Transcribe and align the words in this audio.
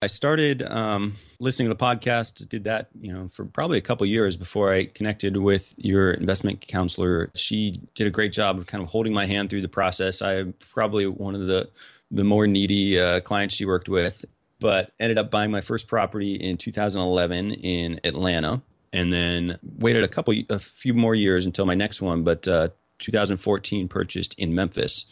I 0.00 0.06
started 0.06 0.62
um, 0.62 1.16
listening 1.40 1.68
to 1.68 1.74
the 1.74 1.84
podcast, 1.84 2.48
did 2.48 2.64
that, 2.64 2.88
you 3.00 3.12
know, 3.12 3.26
for 3.28 3.44
probably 3.44 3.78
a 3.78 3.82
couple 3.82 4.06
years 4.06 4.36
before 4.36 4.72
I 4.72 4.84
connected 4.84 5.36
with 5.36 5.74
your 5.76 6.12
investment 6.12 6.60
counselor. 6.60 7.32
She 7.34 7.80
did 7.96 8.06
a 8.06 8.10
great 8.10 8.32
job 8.32 8.58
of 8.58 8.66
kind 8.66 8.82
of 8.82 8.90
holding 8.90 9.12
my 9.12 9.26
hand 9.26 9.50
through 9.50 9.62
the 9.62 9.68
process. 9.68 10.22
I'm 10.22 10.54
probably 10.72 11.06
one 11.06 11.34
of 11.34 11.46
the 11.46 11.68
the 12.10 12.24
more 12.24 12.46
needy 12.46 12.98
uh, 12.98 13.20
clients 13.20 13.54
she 13.54 13.66
worked 13.66 13.88
with, 13.88 14.24
but 14.60 14.92
ended 14.98 15.18
up 15.18 15.30
buying 15.30 15.50
my 15.50 15.60
first 15.60 15.88
property 15.88 16.36
in 16.36 16.56
2011 16.56 17.52
in 17.52 18.00
Atlanta, 18.02 18.62
and 18.94 19.12
then 19.12 19.58
waited 19.78 20.04
a 20.04 20.08
couple, 20.08 20.32
a 20.48 20.58
few 20.58 20.94
more 20.94 21.14
years 21.14 21.44
until 21.44 21.66
my 21.66 21.74
next 21.74 22.00
one. 22.00 22.22
But 22.22 22.48
uh, 22.48 22.68
2014 23.00 23.88
purchased 23.88 24.34
in 24.38 24.54
Memphis, 24.54 25.04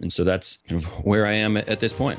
and 0.00 0.12
so 0.12 0.24
that's 0.24 0.56
kind 0.68 0.82
of 0.82 0.86
where 1.04 1.24
I 1.26 1.34
am 1.34 1.56
at, 1.56 1.68
at 1.68 1.78
this 1.78 1.92
point. 1.92 2.18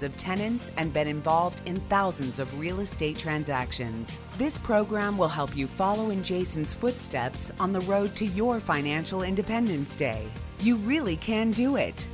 of 0.03 0.11
of 0.11 0.17
tenants 0.17 0.71
and 0.77 0.93
been 0.93 1.07
involved 1.07 1.61
in 1.65 1.77
thousands 1.81 2.39
of 2.39 2.59
real 2.59 2.81
estate 2.81 3.17
transactions. 3.17 4.19
This 4.37 4.57
program 4.57 5.17
will 5.17 5.27
help 5.27 5.55
you 5.55 5.67
follow 5.67 6.09
in 6.09 6.23
Jason's 6.23 6.73
footsteps 6.73 7.51
on 7.59 7.71
the 7.71 7.81
road 7.81 8.15
to 8.17 8.25
your 8.25 8.59
financial 8.59 9.23
independence 9.23 9.95
day. 9.95 10.27
You 10.59 10.75
really 10.77 11.15
can 11.15 11.51
do 11.51 11.77
it. 11.77 12.07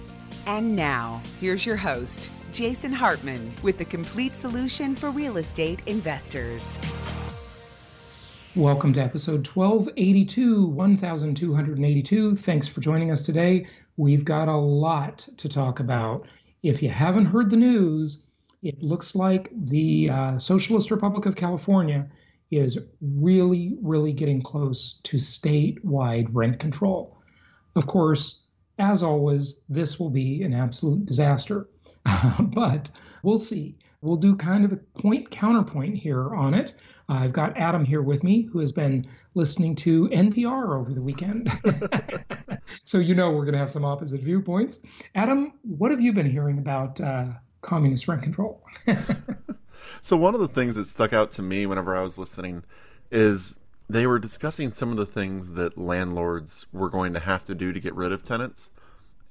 And 0.45 0.75
now, 0.75 1.21
here's 1.41 1.65
your 1.65 1.75
host, 1.75 2.29
Jason 2.53 2.93
Hartman, 2.93 3.51
with 3.63 3.77
the 3.77 3.85
complete 3.85 4.35
solution 4.35 4.95
for 4.95 5.09
real 5.09 5.37
estate 5.37 5.81
investors. 5.87 6.79
Welcome 8.55 8.93
to 8.93 9.01
episode 9.01 9.45
1282, 9.47 10.67
1282. 10.67 12.35
Thanks 12.37 12.67
for 12.67 12.81
joining 12.81 13.11
us 13.11 13.21
today. 13.21 13.67
We've 13.97 14.25
got 14.25 14.47
a 14.47 14.55
lot 14.55 15.27
to 15.37 15.49
talk 15.49 15.79
about. 15.79 16.25
If 16.67 16.83
you 16.83 16.89
haven't 16.89 17.27
heard 17.27 17.49
the 17.49 17.55
news, 17.55 18.25
it 18.61 18.83
looks 18.83 19.15
like 19.15 19.49
the 19.53 20.09
uh, 20.09 20.37
Socialist 20.37 20.91
Republic 20.91 21.25
of 21.25 21.37
California 21.37 22.05
is 22.51 22.77
really, 22.99 23.77
really 23.81 24.11
getting 24.11 24.41
close 24.41 24.99
to 25.03 25.15
statewide 25.15 26.27
rent 26.31 26.59
control. 26.59 27.17
Of 27.77 27.87
course, 27.87 28.41
as 28.79 29.01
always, 29.01 29.61
this 29.69 29.97
will 29.97 30.09
be 30.09 30.43
an 30.43 30.53
absolute 30.53 31.05
disaster, 31.05 31.69
but 32.39 32.89
we'll 33.23 33.37
see. 33.37 33.77
We'll 34.01 34.17
do 34.17 34.35
kind 34.35 34.65
of 34.65 34.73
a 34.73 35.01
point 35.01 35.31
counterpoint 35.31 35.95
here 35.95 36.35
on 36.35 36.53
it. 36.53 36.73
I've 37.09 37.31
got 37.31 37.55
Adam 37.57 37.85
here 37.85 38.01
with 38.01 38.23
me, 38.23 38.43
who 38.43 38.59
has 38.59 38.71
been 38.71 39.07
listening 39.33 39.75
to 39.77 40.09
NPR 40.09 40.77
over 40.77 40.93
the 40.93 41.01
weekend. 41.01 41.49
so 42.83 42.97
you 42.97 43.15
know 43.15 43.31
we're 43.31 43.45
going 43.45 43.53
to 43.53 43.59
have 43.59 43.71
some 43.71 43.85
opposite 43.85 44.21
viewpoints. 44.21 44.83
Adam, 45.15 45.53
what 45.61 45.91
have 45.91 46.01
you 46.01 46.13
been 46.13 46.29
hearing 46.29 46.57
about 46.57 46.99
uh, 46.99 47.27
communist 47.61 48.07
rent 48.07 48.23
control? 48.23 48.61
so 50.01 50.17
one 50.17 50.33
of 50.33 50.41
the 50.41 50.47
things 50.47 50.75
that 50.75 50.87
stuck 50.87 51.13
out 51.13 51.31
to 51.33 51.41
me 51.41 51.65
whenever 51.65 51.95
I 51.95 52.01
was 52.01 52.17
listening 52.17 52.63
is 53.11 53.55
they 53.89 54.05
were 54.05 54.19
discussing 54.19 54.73
some 54.73 54.91
of 54.91 54.97
the 54.97 55.05
things 55.05 55.53
that 55.53 55.77
landlords 55.77 56.65
were 56.73 56.89
going 56.89 57.13
to 57.13 57.21
have 57.21 57.43
to 57.45 57.55
do 57.55 57.71
to 57.71 57.79
get 57.79 57.95
rid 57.95 58.11
of 58.11 58.25
tenants, 58.25 58.69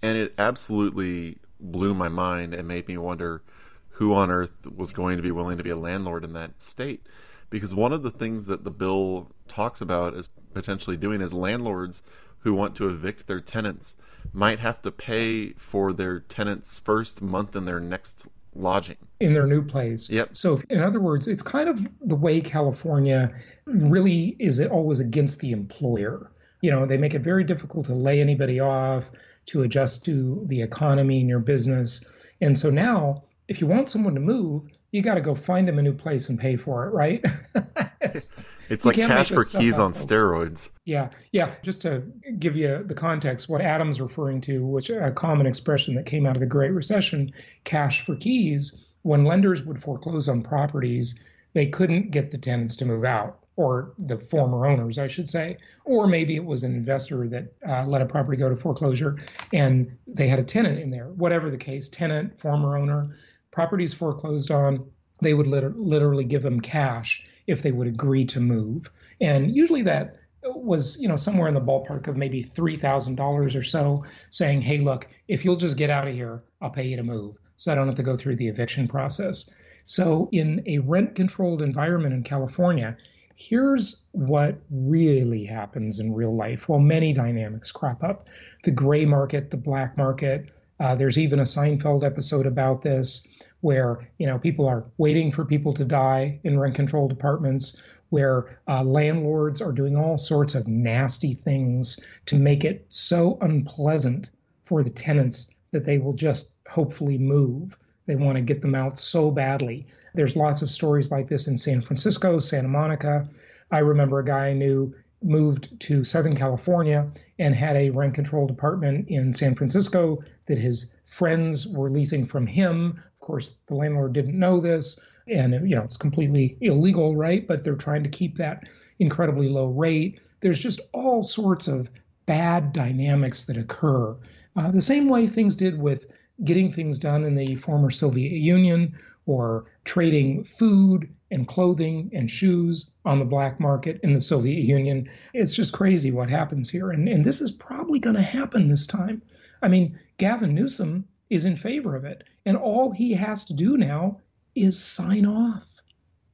and 0.00 0.16
it 0.16 0.34
absolutely 0.38 1.38
blew 1.60 1.94
my 1.94 2.08
mind 2.08 2.54
and 2.54 2.66
made 2.66 2.88
me 2.88 2.96
wonder 2.96 3.42
who 3.90 4.14
on 4.14 4.30
earth 4.30 4.66
was 4.74 4.92
going 4.92 5.16
to 5.16 5.22
be 5.22 5.30
willing 5.30 5.56
to 5.56 5.64
be 5.64 5.70
a 5.70 5.76
landlord 5.76 6.22
in 6.24 6.34
that 6.34 6.60
state 6.60 7.02
because 7.50 7.74
one 7.74 7.92
of 7.92 8.02
the 8.02 8.10
things 8.10 8.46
that 8.46 8.64
the 8.64 8.70
bill 8.70 9.30
talks 9.48 9.80
about 9.80 10.14
as 10.14 10.28
potentially 10.54 10.96
doing 10.96 11.20
is 11.20 11.32
landlords 11.32 12.02
who 12.40 12.54
want 12.54 12.74
to 12.76 12.88
evict 12.88 13.26
their 13.26 13.40
tenants 13.40 13.94
might 14.32 14.58
have 14.58 14.82
to 14.82 14.90
pay 14.90 15.52
for 15.52 15.92
their 15.92 16.20
tenants' 16.20 16.78
first 16.78 17.22
month 17.22 17.54
in 17.54 17.64
their 17.64 17.80
next 17.80 18.26
lodging 18.54 18.96
in 19.20 19.34
their 19.34 19.46
new 19.46 19.62
place. 19.62 20.08
Yep. 20.10 20.30
So 20.36 20.60
in 20.70 20.80
other 20.80 21.00
words, 21.00 21.28
it's 21.28 21.42
kind 21.42 21.68
of 21.68 21.86
the 22.00 22.14
way 22.14 22.40
California 22.40 23.34
really 23.66 24.36
is 24.38 24.60
always 24.60 25.00
against 25.00 25.40
the 25.40 25.52
employer. 25.52 26.30
You 26.62 26.70
know, 26.70 26.86
they 26.86 26.96
make 26.96 27.14
it 27.14 27.20
very 27.20 27.44
difficult 27.44 27.86
to 27.86 27.94
lay 27.94 28.20
anybody 28.20 28.60
off, 28.60 29.10
to 29.46 29.62
adjust 29.62 30.04
to 30.06 30.42
the 30.46 30.62
economy 30.62 31.20
in 31.20 31.28
your 31.28 31.38
business. 31.38 32.04
And 32.40 32.56
so 32.56 32.70
now, 32.70 33.22
if 33.48 33.60
you 33.60 33.66
want 33.66 33.88
someone 33.88 34.14
to 34.14 34.20
move, 34.20 34.62
you 34.96 35.02
got 35.02 35.16
to 35.16 35.20
go 35.20 35.34
find 35.34 35.68
them 35.68 35.78
a 35.78 35.82
new 35.82 35.92
place 35.92 36.30
and 36.30 36.40
pay 36.40 36.56
for 36.56 36.86
it, 36.86 36.90
right? 36.94 37.22
it's, 38.00 38.32
it's 38.70 38.86
like 38.86 38.96
cash 38.96 39.28
for 39.28 39.44
keys 39.44 39.74
on 39.74 39.92
folks. 39.92 40.06
steroids. 40.06 40.70
Yeah, 40.86 41.10
yeah. 41.32 41.54
Just 41.62 41.82
to 41.82 42.02
give 42.38 42.56
you 42.56 42.82
the 42.82 42.94
context, 42.94 43.50
what 43.50 43.60
Adam's 43.60 44.00
referring 44.00 44.40
to, 44.42 44.64
which 44.64 44.88
a 44.88 45.10
common 45.10 45.46
expression 45.46 45.94
that 45.96 46.06
came 46.06 46.24
out 46.24 46.34
of 46.34 46.40
the 46.40 46.46
Great 46.46 46.70
Recession, 46.70 47.30
cash 47.64 48.06
for 48.06 48.16
keys. 48.16 48.86
When 49.02 49.24
lenders 49.24 49.64
would 49.64 49.78
foreclose 49.78 50.30
on 50.30 50.42
properties, 50.42 51.20
they 51.52 51.66
couldn't 51.66 52.10
get 52.10 52.30
the 52.30 52.38
tenants 52.38 52.74
to 52.76 52.86
move 52.86 53.04
out, 53.04 53.38
or 53.56 53.92
the 53.98 54.16
former 54.16 54.66
owners, 54.66 54.98
I 54.98 55.08
should 55.08 55.28
say, 55.28 55.58
or 55.84 56.06
maybe 56.06 56.36
it 56.36 56.44
was 56.44 56.64
an 56.64 56.74
investor 56.74 57.28
that 57.28 57.52
uh, 57.68 57.84
let 57.84 58.00
a 58.00 58.06
property 58.06 58.38
go 58.38 58.48
to 58.48 58.56
foreclosure 58.56 59.18
and 59.52 59.94
they 60.06 60.26
had 60.26 60.38
a 60.38 60.44
tenant 60.44 60.78
in 60.78 60.90
there. 60.90 61.08
Whatever 61.10 61.50
the 61.50 61.58
case, 61.58 61.90
tenant, 61.90 62.40
former 62.40 62.78
owner 62.78 63.10
properties 63.56 63.94
foreclosed 63.94 64.50
on, 64.50 64.84
they 65.22 65.32
would 65.32 65.46
liter- 65.46 65.72
literally 65.78 66.24
give 66.24 66.42
them 66.42 66.60
cash 66.60 67.26
if 67.46 67.62
they 67.62 67.72
would 67.72 67.86
agree 67.88 68.26
to 68.26 68.38
move. 68.38 68.90
And 69.22 69.56
usually 69.56 69.80
that 69.84 70.16
was, 70.42 71.00
you 71.00 71.08
know, 71.08 71.16
somewhere 71.16 71.48
in 71.48 71.54
the 71.54 71.60
ballpark 71.60 72.06
of 72.06 72.18
maybe 72.18 72.44
$3,000 72.44 73.58
or 73.58 73.62
so, 73.62 74.04
saying, 74.28 74.60
hey, 74.60 74.76
look, 74.78 75.08
if 75.26 75.42
you'll 75.42 75.56
just 75.56 75.78
get 75.78 75.88
out 75.88 76.06
of 76.06 76.12
here, 76.12 76.42
I'll 76.60 76.68
pay 76.68 76.86
you 76.86 76.96
to 76.96 77.02
move. 77.02 77.36
So 77.56 77.72
I 77.72 77.74
don't 77.74 77.86
have 77.86 77.94
to 77.94 78.02
go 78.02 78.14
through 78.14 78.36
the 78.36 78.46
eviction 78.46 78.86
process. 78.86 79.54
So 79.86 80.28
in 80.32 80.62
a 80.66 80.80
rent 80.80 81.14
controlled 81.14 81.62
environment 81.62 82.12
in 82.12 82.24
California, 82.24 82.94
here's 83.36 84.02
what 84.12 84.58
really 84.70 85.46
happens 85.46 85.98
in 85.98 86.12
real 86.12 86.36
life. 86.36 86.68
Well, 86.68 86.78
many 86.78 87.14
dynamics 87.14 87.72
crop 87.72 88.04
up 88.04 88.26
the 88.64 88.70
gray 88.70 89.06
market, 89.06 89.50
the 89.50 89.56
black 89.56 89.96
market. 89.96 90.50
Uh, 90.78 90.94
there's 90.94 91.16
even 91.16 91.38
a 91.38 91.44
Seinfeld 91.44 92.04
episode 92.04 92.44
about 92.44 92.82
this 92.82 93.26
where 93.60 94.08
you 94.18 94.26
know 94.26 94.38
people 94.38 94.66
are 94.66 94.84
waiting 94.98 95.30
for 95.30 95.44
people 95.44 95.72
to 95.74 95.84
die 95.84 96.38
in 96.44 96.58
rent 96.58 96.74
control 96.74 97.08
departments 97.08 97.82
where 98.10 98.58
uh, 98.68 98.82
landlords 98.82 99.60
are 99.60 99.72
doing 99.72 99.96
all 99.96 100.16
sorts 100.16 100.54
of 100.54 100.68
nasty 100.68 101.34
things 101.34 101.98
to 102.26 102.36
make 102.36 102.64
it 102.64 102.86
so 102.88 103.36
unpleasant 103.40 104.30
for 104.64 104.82
the 104.82 104.90
tenants 104.90 105.52
that 105.72 105.84
they 105.84 105.98
will 105.98 106.12
just 106.12 106.52
hopefully 106.68 107.18
move. 107.18 107.76
They 108.06 108.16
want 108.16 108.36
to 108.36 108.42
get 108.42 108.62
them 108.62 108.74
out 108.74 108.98
so 108.98 109.30
badly. 109.30 109.86
There's 110.14 110.36
lots 110.36 110.62
of 110.62 110.70
stories 110.70 111.10
like 111.10 111.28
this 111.28 111.48
in 111.48 111.58
San 111.58 111.80
Francisco, 111.80 112.38
Santa 112.38 112.68
Monica. 112.68 113.28
I 113.70 113.78
remember 113.78 114.20
a 114.20 114.24
guy 114.24 114.48
I 114.48 114.52
knew 114.52 114.94
moved 115.26 115.78
to 115.80 116.04
Southern 116.04 116.36
California 116.36 117.06
and 117.38 117.54
had 117.54 117.76
a 117.76 117.90
rent 117.90 118.14
control 118.14 118.46
department 118.46 119.08
in 119.08 119.34
San 119.34 119.54
Francisco 119.54 120.22
that 120.46 120.58
his 120.58 120.94
friends 121.06 121.66
were 121.66 121.90
leasing 121.90 122.24
from 122.24 122.46
him 122.46 123.02
Of 123.14 123.20
course, 123.20 123.58
the 123.66 123.74
landlord 123.74 124.12
didn't 124.12 124.38
know 124.38 124.60
this, 124.60 124.98
and 125.28 125.68
you 125.68 125.74
know 125.74 125.82
it's 125.82 125.96
completely 125.96 126.56
illegal, 126.60 127.16
right? 127.16 127.46
But 127.46 127.62
they're 127.64 127.74
trying 127.74 128.04
to 128.04 128.08
keep 128.08 128.36
that 128.36 128.64
incredibly 128.98 129.48
low 129.48 129.66
rate. 129.66 130.20
There's 130.40 130.58
just 130.58 130.80
all 130.92 131.22
sorts 131.22 131.66
of 131.66 131.90
bad 132.26 132.72
dynamics 132.72 133.44
that 133.46 133.56
occur. 133.56 134.16
Uh, 134.54 134.70
the 134.70 134.80
same 134.80 135.08
way 135.08 135.26
things 135.26 135.56
did 135.56 135.78
with 135.80 136.06
getting 136.44 136.70
things 136.70 136.98
done 136.98 137.24
in 137.24 137.34
the 137.34 137.56
former 137.56 137.90
Soviet 137.90 138.32
Union 138.32 138.94
or 139.26 139.64
trading 139.84 140.44
food 140.44 141.08
and 141.30 141.48
clothing 141.48 142.10
and 142.12 142.30
shoes 142.30 142.92
on 143.04 143.18
the 143.18 143.24
black 143.24 143.58
market 143.58 144.00
in 144.02 144.14
the 144.14 144.20
Soviet 144.20 144.62
Union. 144.62 145.08
It's 145.34 145.54
just 145.54 145.72
crazy 145.72 146.10
what 146.10 146.30
happens 146.30 146.70
here. 146.70 146.90
And, 146.90 147.08
and 147.08 147.24
this 147.24 147.40
is 147.40 147.50
probably 147.50 147.98
going 147.98 148.16
to 148.16 148.22
happen 148.22 148.68
this 148.68 148.86
time. 148.86 149.22
I 149.62 149.68
mean, 149.68 149.98
Gavin 150.18 150.54
Newsom 150.54 151.06
is 151.30 151.44
in 151.44 151.56
favor 151.56 151.96
of 151.96 152.04
it. 152.04 152.24
And 152.44 152.56
all 152.56 152.92
he 152.92 153.12
has 153.14 153.44
to 153.46 153.54
do 153.54 153.76
now 153.76 154.20
is 154.54 154.80
sign 154.80 155.26
off. 155.26 155.66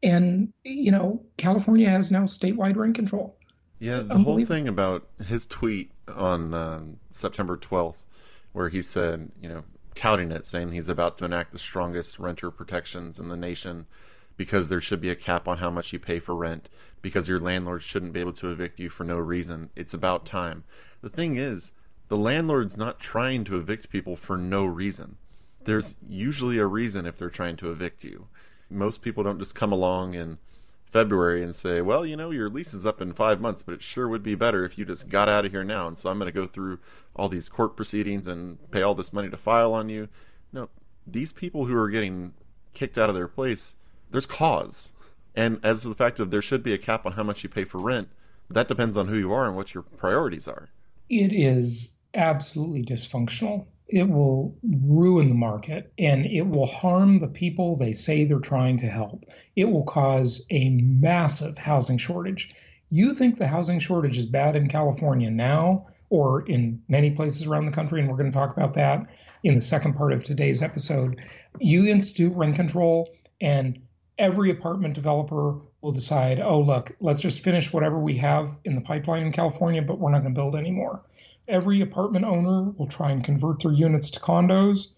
And, 0.02 0.52
you 0.64 0.90
know, 0.90 1.22
California 1.36 1.88
has 1.88 2.10
now 2.10 2.24
statewide 2.24 2.76
rent 2.76 2.94
control. 2.94 3.36
Yeah, 3.78 4.00
the 4.00 4.18
whole 4.18 4.44
thing 4.44 4.68
about 4.68 5.08
his 5.26 5.46
tweet 5.46 5.90
on 6.06 6.54
um, 6.54 6.98
September 7.12 7.56
12th, 7.56 7.96
where 8.52 8.68
he 8.68 8.80
said, 8.80 9.32
you 9.40 9.48
know, 9.48 9.64
touting 9.96 10.30
it, 10.30 10.46
saying 10.46 10.70
he's 10.70 10.88
about 10.88 11.18
to 11.18 11.24
enact 11.24 11.52
the 11.52 11.58
strongest 11.58 12.18
renter 12.18 12.50
protections 12.50 13.18
in 13.18 13.28
the 13.28 13.36
nation 13.36 13.86
because 14.36 14.68
there 14.68 14.80
should 14.80 15.00
be 15.00 15.10
a 15.10 15.16
cap 15.16 15.46
on 15.46 15.58
how 15.58 15.70
much 15.70 15.92
you 15.92 15.98
pay 15.98 16.18
for 16.18 16.34
rent, 16.34 16.68
because 17.00 17.28
your 17.28 17.40
landlord 17.40 17.82
shouldn't 17.82 18.12
be 18.12 18.20
able 18.20 18.32
to 18.32 18.50
evict 18.50 18.78
you 18.78 18.88
for 18.88 19.04
no 19.04 19.18
reason. 19.18 19.70
It's 19.76 19.94
about 19.94 20.24
time. 20.24 20.64
The 21.02 21.10
thing 21.10 21.36
is, 21.36 21.72
the 22.08 22.16
landlord's 22.16 22.76
not 22.76 23.00
trying 23.00 23.44
to 23.44 23.56
evict 23.56 23.90
people 23.90 24.16
for 24.16 24.36
no 24.36 24.64
reason. 24.64 25.16
There's 25.64 25.96
usually 26.08 26.58
a 26.58 26.66
reason 26.66 27.06
if 27.06 27.18
they're 27.18 27.30
trying 27.30 27.56
to 27.56 27.70
evict 27.70 28.04
you. 28.04 28.26
Most 28.68 29.02
people 29.02 29.22
don't 29.22 29.38
just 29.38 29.54
come 29.54 29.72
along 29.72 30.14
in 30.14 30.38
February 30.92 31.42
and 31.42 31.54
say, 31.54 31.80
well, 31.80 32.04
you 32.04 32.16
know, 32.16 32.30
your 32.30 32.50
lease 32.50 32.74
is 32.74 32.84
up 32.84 33.00
in 33.00 33.14
five 33.14 33.40
months, 33.40 33.62
but 33.62 33.74
it 33.74 33.82
sure 33.82 34.08
would 34.08 34.22
be 34.22 34.34
better 34.34 34.64
if 34.64 34.76
you 34.76 34.84
just 34.84 35.08
got 35.08 35.28
out 35.28 35.46
of 35.46 35.52
here 35.52 35.64
now. 35.64 35.88
And 35.88 35.98
so 35.98 36.10
I'm 36.10 36.18
going 36.18 36.30
to 36.30 36.38
go 36.38 36.46
through 36.46 36.80
all 37.16 37.28
these 37.28 37.48
court 37.48 37.76
proceedings 37.76 38.26
and 38.26 38.58
pay 38.70 38.82
all 38.82 38.94
this 38.94 39.12
money 39.12 39.30
to 39.30 39.36
file 39.36 39.72
on 39.72 39.88
you. 39.88 40.08
No, 40.52 40.68
these 41.06 41.32
people 41.32 41.64
who 41.64 41.76
are 41.76 41.88
getting 41.88 42.34
kicked 42.74 42.98
out 42.98 43.08
of 43.08 43.14
their 43.14 43.28
place, 43.28 43.74
there's 44.12 44.26
cause. 44.26 44.90
And 45.34 45.58
as 45.62 45.82
for 45.82 45.88
the 45.88 45.94
fact 45.94 46.20
of 46.20 46.30
there 46.30 46.42
should 46.42 46.62
be 46.62 46.74
a 46.74 46.78
cap 46.78 47.06
on 47.06 47.12
how 47.12 47.22
much 47.22 47.42
you 47.42 47.48
pay 47.48 47.64
for 47.64 47.78
rent, 47.78 48.08
that 48.50 48.68
depends 48.68 48.96
on 48.96 49.08
who 49.08 49.16
you 49.16 49.32
are 49.32 49.46
and 49.46 49.56
what 49.56 49.74
your 49.74 49.82
priorities 49.82 50.46
are. 50.46 50.68
It 51.08 51.32
is 51.32 51.92
absolutely 52.14 52.84
dysfunctional. 52.84 53.66
It 53.88 54.08
will 54.08 54.54
ruin 54.86 55.28
the 55.28 55.34
market 55.34 55.92
and 55.98 56.26
it 56.26 56.42
will 56.42 56.66
harm 56.66 57.18
the 57.18 57.28
people 57.28 57.76
they 57.76 57.92
say 57.92 58.24
they're 58.24 58.38
trying 58.38 58.78
to 58.80 58.86
help. 58.86 59.24
It 59.56 59.66
will 59.66 59.84
cause 59.84 60.46
a 60.50 60.70
massive 60.70 61.58
housing 61.58 61.98
shortage. 61.98 62.54
You 62.90 63.14
think 63.14 63.38
the 63.38 63.46
housing 63.46 63.80
shortage 63.80 64.18
is 64.18 64.26
bad 64.26 64.56
in 64.56 64.68
California 64.68 65.30
now 65.30 65.86
or 66.10 66.42
in 66.42 66.82
many 66.88 67.10
places 67.10 67.46
around 67.46 67.64
the 67.64 67.72
country, 67.72 67.98
and 67.98 68.08
we're 68.10 68.18
going 68.18 68.30
to 68.30 68.36
talk 68.36 68.54
about 68.54 68.74
that 68.74 69.06
in 69.44 69.54
the 69.54 69.62
second 69.62 69.94
part 69.94 70.12
of 70.12 70.22
today's 70.22 70.60
episode. 70.60 71.18
You 71.58 71.86
institute 71.86 72.34
rent 72.36 72.54
control, 72.54 73.08
and 73.40 73.80
every 74.18 74.50
apartment 74.50 74.94
developer 74.94 75.58
will 75.80 75.92
decide, 75.92 76.40
oh, 76.40 76.60
look, 76.60 76.92
let's 77.00 77.20
just 77.20 77.40
finish 77.40 77.72
whatever 77.72 77.98
we 77.98 78.16
have 78.18 78.56
in 78.64 78.74
the 78.74 78.80
pipeline 78.80 79.26
in 79.26 79.32
California, 79.32 79.82
but 79.82 79.98
we're 79.98 80.10
not 80.10 80.22
going 80.22 80.34
to 80.34 80.40
build 80.40 80.54
anymore. 80.54 81.02
Every 81.48 81.80
apartment 81.80 82.24
owner 82.24 82.70
will 82.76 82.86
try 82.86 83.10
and 83.10 83.24
convert 83.24 83.62
their 83.62 83.72
units 83.72 84.10
to 84.10 84.20
condos. 84.20 84.92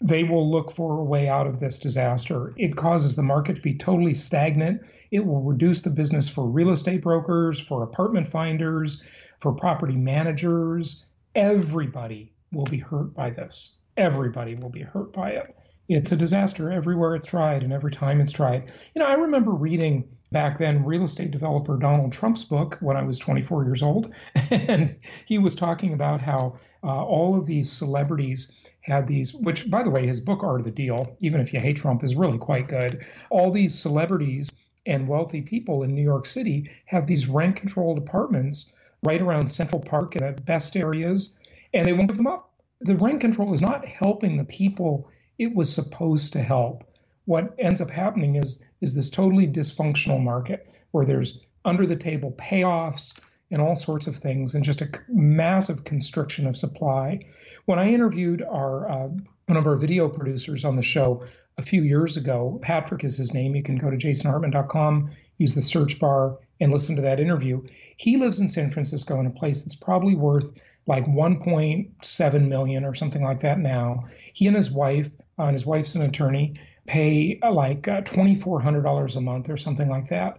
They 0.00 0.24
will 0.24 0.50
look 0.50 0.72
for 0.72 0.98
a 0.98 1.04
way 1.04 1.28
out 1.28 1.46
of 1.46 1.60
this 1.60 1.78
disaster. 1.78 2.52
It 2.56 2.76
causes 2.76 3.14
the 3.14 3.22
market 3.22 3.56
to 3.56 3.62
be 3.62 3.74
totally 3.74 4.12
stagnant. 4.12 4.82
It 5.12 5.24
will 5.24 5.40
reduce 5.40 5.82
the 5.82 5.90
business 5.90 6.28
for 6.28 6.46
real 6.46 6.70
estate 6.70 7.02
brokers, 7.02 7.60
for 7.60 7.82
apartment 7.82 8.26
finders, 8.26 9.02
for 9.38 9.52
property 9.52 9.96
managers. 9.96 11.04
Everybody 11.34 12.32
will 12.52 12.64
be 12.64 12.78
hurt 12.78 13.14
by 13.14 13.30
this. 13.30 13.78
Everybody 13.96 14.56
will 14.56 14.68
be 14.68 14.82
hurt 14.82 15.12
by 15.12 15.30
it. 15.30 15.56
It's 15.88 16.12
a 16.12 16.16
disaster 16.16 16.72
everywhere 16.72 17.14
it's 17.14 17.26
tried 17.26 17.62
and 17.62 17.72
every 17.72 17.92
time 17.92 18.20
it's 18.20 18.32
tried. 18.32 18.72
You 18.94 19.00
know, 19.00 19.06
I 19.06 19.14
remember 19.14 19.50
reading 19.50 20.08
back 20.32 20.58
then 20.58 20.84
real 20.84 21.04
estate 21.04 21.30
developer 21.30 21.76
Donald 21.76 22.12
Trump's 22.12 22.42
book 22.42 22.78
when 22.80 22.96
I 22.96 23.02
was 23.02 23.18
24 23.18 23.64
years 23.64 23.82
old. 23.82 24.12
And 24.50 24.96
he 25.26 25.38
was 25.38 25.54
talking 25.54 25.92
about 25.92 26.20
how 26.20 26.56
uh, 26.82 27.04
all 27.04 27.38
of 27.38 27.46
these 27.46 27.70
celebrities 27.70 28.50
had 28.80 29.06
these, 29.06 29.34
which, 29.34 29.70
by 29.70 29.82
the 29.82 29.90
way, 29.90 30.06
his 30.06 30.20
book 30.20 30.42
Art 30.42 30.60
of 30.60 30.66
the 30.66 30.72
Deal, 30.72 31.16
even 31.20 31.40
if 31.40 31.52
you 31.52 31.60
hate 31.60 31.76
Trump, 31.76 32.02
is 32.02 32.14
really 32.14 32.38
quite 32.38 32.66
good. 32.68 33.04
All 33.30 33.50
these 33.50 33.78
celebrities 33.78 34.50
and 34.86 35.06
wealthy 35.08 35.42
people 35.42 35.82
in 35.82 35.94
New 35.94 36.02
York 36.02 36.26
City 36.26 36.70
have 36.86 37.06
these 37.06 37.26
rent 37.26 37.56
controlled 37.56 37.98
apartments 37.98 38.72
right 39.02 39.20
around 39.20 39.50
Central 39.50 39.80
Park 39.80 40.16
in 40.16 40.24
the 40.24 40.40
best 40.42 40.76
areas, 40.76 41.38
and 41.72 41.86
they 41.86 41.92
won't 41.92 42.08
give 42.08 42.16
them 42.16 42.26
up. 42.26 42.50
The 42.80 42.96
rent 42.96 43.20
control 43.20 43.52
is 43.54 43.62
not 43.62 43.86
helping 43.86 44.36
the 44.36 44.44
people 44.44 45.08
it 45.38 45.54
was 45.54 45.72
supposed 45.72 46.32
to 46.32 46.42
help 46.42 46.84
what 47.26 47.54
ends 47.58 47.80
up 47.80 47.90
happening 47.90 48.36
is 48.36 48.64
is 48.80 48.94
this 48.94 49.10
totally 49.10 49.46
dysfunctional 49.46 50.22
market 50.22 50.68
where 50.90 51.04
there's 51.04 51.40
under 51.64 51.86
the 51.86 51.96
table 51.96 52.32
payoffs 52.38 53.18
and 53.50 53.60
all 53.62 53.74
sorts 53.74 54.06
of 54.06 54.16
things 54.16 54.54
and 54.54 54.64
just 54.64 54.82
a 54.82 54.90
massive 55.08 55.84
constriction 55.84 56.46
of 56.46 56.56
supply. 56.56 57.20
When 57.66 57.78
I 57.78 57.92
interviewed 57.92 58.42
our 58.42 58.90
uh, 58.90 59.08
one 59.46 59.56
of 59.56 59.66
our 59.66 59.76
video 59.76 60.08
producers 60.08 60.64
on 60.64 60.76
the 60.76 60.82
show 60.82 61.22
a 61.58 61.62
few 61.62 61.82
years 61.82 62.16
ago, 62.16 62.58
Patrick 62.62 63.04
is 63.04 63.16
his 63.16 63.34
name. 63.34 63.54
You 63.54 63.62
can 63.62 63.76
go 63.76 63.90
to 63.90 63.96
jasonhartman.com, 63.96 65.10
use 65.38 65.54
the 65.54 65.62
search 65.62 66.00
bar, 66.00 66.38
and 66.60 66.72
listen 66.72 66.96
to 66.96 67.02
that 67.02 67.20
interview. 67.20 67.62
He 67.96 68.16
lives 68.16 68.38
in 68.38 68.48
San 68.48 68.70
Francisco 68.70 69.20
in 69.20 69.26
a 69.26 69.30
place 69.30 69.62
that's 69.62 69.74
probably 69.74 70.14
worth 70.14 70.46
like 70.86 71.06
1.7 71.06 72.48
million 72.48 72.84
or 72.84 72.94
something 72.94 73.22
like 73.22 73.40
that 73.40 73.58
now. 73.58 74.04
He 74.32 74.46
and 74.46 74.56
his 74.56 74.70
wife, 74.70 75.10
and 75.38 75.52
his 75.52 75.66
wife's 75.66 75.94
an 75.94 76.02
attorney, 76.02 76.54
pay 76.86 77.38
uh, 77.42 77.52
like 77.52 77.88
uh, 77.88 78.02
$2,400 78.02 79.16
a 79.16 79.20
month 79.20 79.48
or 79.48 79.56
something 79.56 79.88
like 79.88 80.08
that. 80.08 80.38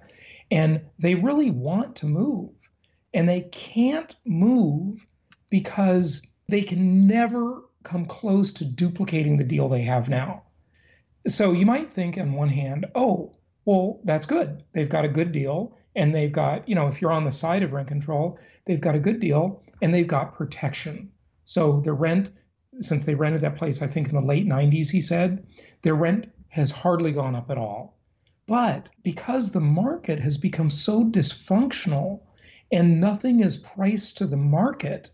And 0.52 0.82
they 1.00 1.16
really 1.16 1.52
want 1.52 1.96
to 1.98 2.06
move. 2.06 2.52
And 3.14 3.28
they 3.28 3.42
can't 3.42 4.16
move 4.26 5.06
because 5.50 6.26
they 6.48 6.62
can 6.62 7.08
never 7.08 7.64
come 7.84 8.06
close 8.06 8.52
to 8.54 8.66
duplicating 8.66 9.38
the 9.38 9.44
deal 9.44 9.70
they 9.70 9.82
have 9.84 10.10
now. 10.10 10.44
So 11.28 11.54
you 11.54 11.66
might 11.66 11.90
think, 11.90 12.18
on 12.18 12.34
one 12.34 12.50
hand, 12.50 12.86
oh, 12.94 13.36
well, 13.66 14.00
that's 14.04 14.26
good. 14.26 14.64
They've 14.74 14.90
got 14.90 15.06
a 15.06 15.10
good 15.10 15.32
deal. 15.32 15.76
And 15.96 16.14
they've 16.14 16.32
got, 16.32 16.68
you 16.68 16.76
know, 16.76 16.88
if 16.88 17.02
you're 17.02 17.12
on 17.12 17.24
the 17.24 17.32
side 17.32 17.64
of 17.64 17.72
rent 17.72 17.88
control, 17.88 18.38
they've 18.66 18.82
got 18.82 18.96
a 18.96 19.00
good 19.00 19.20
deal 19.20 19.64
and 19.82 19.94
they've 19.94 20.08
got 20.08 20.36
protection. 20.36 21.10
So 21.46 21.80
the 21.80 21.94
rent, 21.94 22.32
since 22.80 23.04
they 23.04 23.16
rented 23.16 23.42
that 23.42 23.56
place, 23.56 23.82
I 23.82 23.88
think 23.88 24.10
in 24.10 24.16
the 24.16 24.22
late 24.22 24.48
90s, 24.48 24.90
he 24.90 25.02
said, 25.02 25.46
their 25.82 25.96
rent 25.96 26.32
has 26.50 26.72
hardly 26.72 27.12
gone 27.12 27.36
up 27.36 27.50
at 27.50 27.58
all. 27.58 27.98
But 28.48 28.90
because 29.04 29.52
the 29.52 29.60
market 29.60 30.20
has 30.20 30.38
become 30.38 30.70
so 30.70 31.04
dysfunctional 31.04 32.22
and 32.72 33.02
nothing 33.02 33.40
is 33.40 33.58
priced 33.58 34.18
to 34.18 34.28
the 34.28 34.38
market 34.38 35.10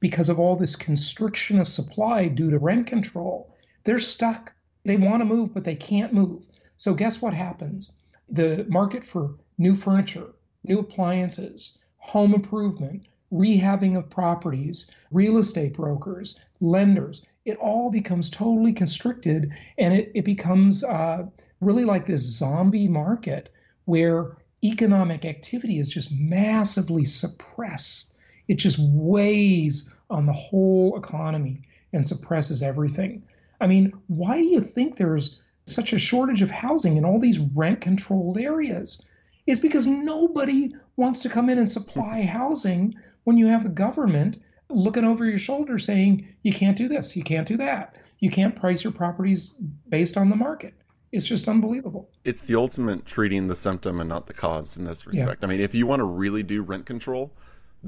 because 0.00 0.28
of 0.28 0.38
all 0.38 0.56
this 0.56 0.76
constriction 0.76 1.58
of 1.58 1.68
supply 1.68 2.28
due 2.28 2.50
to 2.50 2.58
rent 2.58 2.86
control, 2.86 3.54
they're 3.84 3.98
stuck. 3.98 4.52
They 4.84 4.96
want 4.96 5.20
to 5.20 5.24
move, 5.24 5.54
but 5.54 5.64
they 5.64 5.76
can't 5.76 6.12
move. 6.12 6.46
So, 6.76 6.94
guess 6.94 7.22
what 7.22 7.32
happens? 7.32 7.92
The 8.28 8.66
market 8.68 9.04
for 9.04 9.36
new 9.56 9.74
furniture, 9.74 10.34
new 10.62 10.78
appliances, 10.80 11.78
home 11.96 12.34
improvement, 12.34 13.06
rehabbing 13.34 13.98
of 13.98 14.08
properties, 14.08 14.90
real 15.10 15.38
estate 15.38 15.74
brokers, 15.74 16.38
lenders, 16.60 17.22
it 17.44 17.58
all 17.58 17.90
becomes 17.90 18.30
totally 18.30 18.72
constricted 18.72 19.52
and 19.76 19.92
it, 19.92 20.10
it 20.14 20.24
becomes 20.24 20.82
uh, 20.84 21.26
really 21.60 21.84
like 21.84 22.06
this 22.06 22.22
zombie 22.22 22.88
market 22.88 23.50
where 23.84 24.36
economic 24.62 25.24
activity 25.24 25.78
is 25.78 25.88
just 25.88 26.10
massively 26.12 27.04
suppressed. 27.04 28.16
It 28.48 28.54
just 28.54 28.78
weighs 28.80 29.92
on 30.08 30.26
the 30.26 30.32
whole 30.32 30.96
economy 30.96 31.62
and 31.92 32.06
suppresses 32.06 32.62
everything. 32.62 33.22
I 33.60 33.66
mean, 33.66 33.92
why 34.06 34.38
do 34.38 34.46
you 34.46 34.60
think 34.60 34.96
there's 34.96 35.40
such 35.66 35.92
a 35.92 35.98
shortage 35.98 36.42
of 36.42 36.50
housing 36.50 36.96
in 36.96 37.04
all 37.04 37.20
these 37.20 37.38
rent 37.38 37.80
controlled 37.80 38.38
areas? 38.38 39.04
It's 39.46 39.60
because 39.60 39.86
nobody 39.86 40.74
wants 40.96 41.20
to 41.22 41.28
come 41.28 41.50
in 41.50 41.58
and 41.58 41.70
supply 41.70 42.22
housing 42.38 42.94
when 43.24 43.36
you 43.36 43.46
have 43.46 43.62
the 43.62 43.68
government 43.68 44.38
looking 44.70 45.04
over 45.04 45.24
your 45.24 45.38
shoulder 45.38 45.78
saying, 45.78 46.26
you 46.42 46.52
can't 46.52 46.76
do 46.76 46.88
this, 46.88 47.16
you 47.16 47.22
can't 47.22 47.46
do 47.46 47.56
that. 47.56 47.96
You 48.20 48.30
can't 48.30 48.56
price 48.56 48.84
your 48.84 48.92
properties 48.92 49.54
based 49.88 50.16
on 50.16 50.30
the 50.30 50.36
market. 50.36 50.74
It's 51.12 51.24
just 51.24 51.46
unbelievable. 51.46 52.08
It's 52.24 52.42
the 52.42 52.56
ultimate 52.56 53.06
treating 53.06 53.46
the 53.48 53.54
symptom 53.54 54.00
and 54.00 54.08
not 54.08 54.26
the 54.26 54.32
cause 54.32 54.76
in 54.76 54.84
this 54.84 55.06
respect. 55.06 55.42
Yeah. 55.42 55.46
I 55.46 55.50
mean, 55.50 55.60
if 55.60 55.74
you 55.74 55.86
want 55.86 56.00
to 56.00 56.04
really 56.04 56.42
do 56.42 56.62
rent 56.62 56.86
control, 56.86 57.30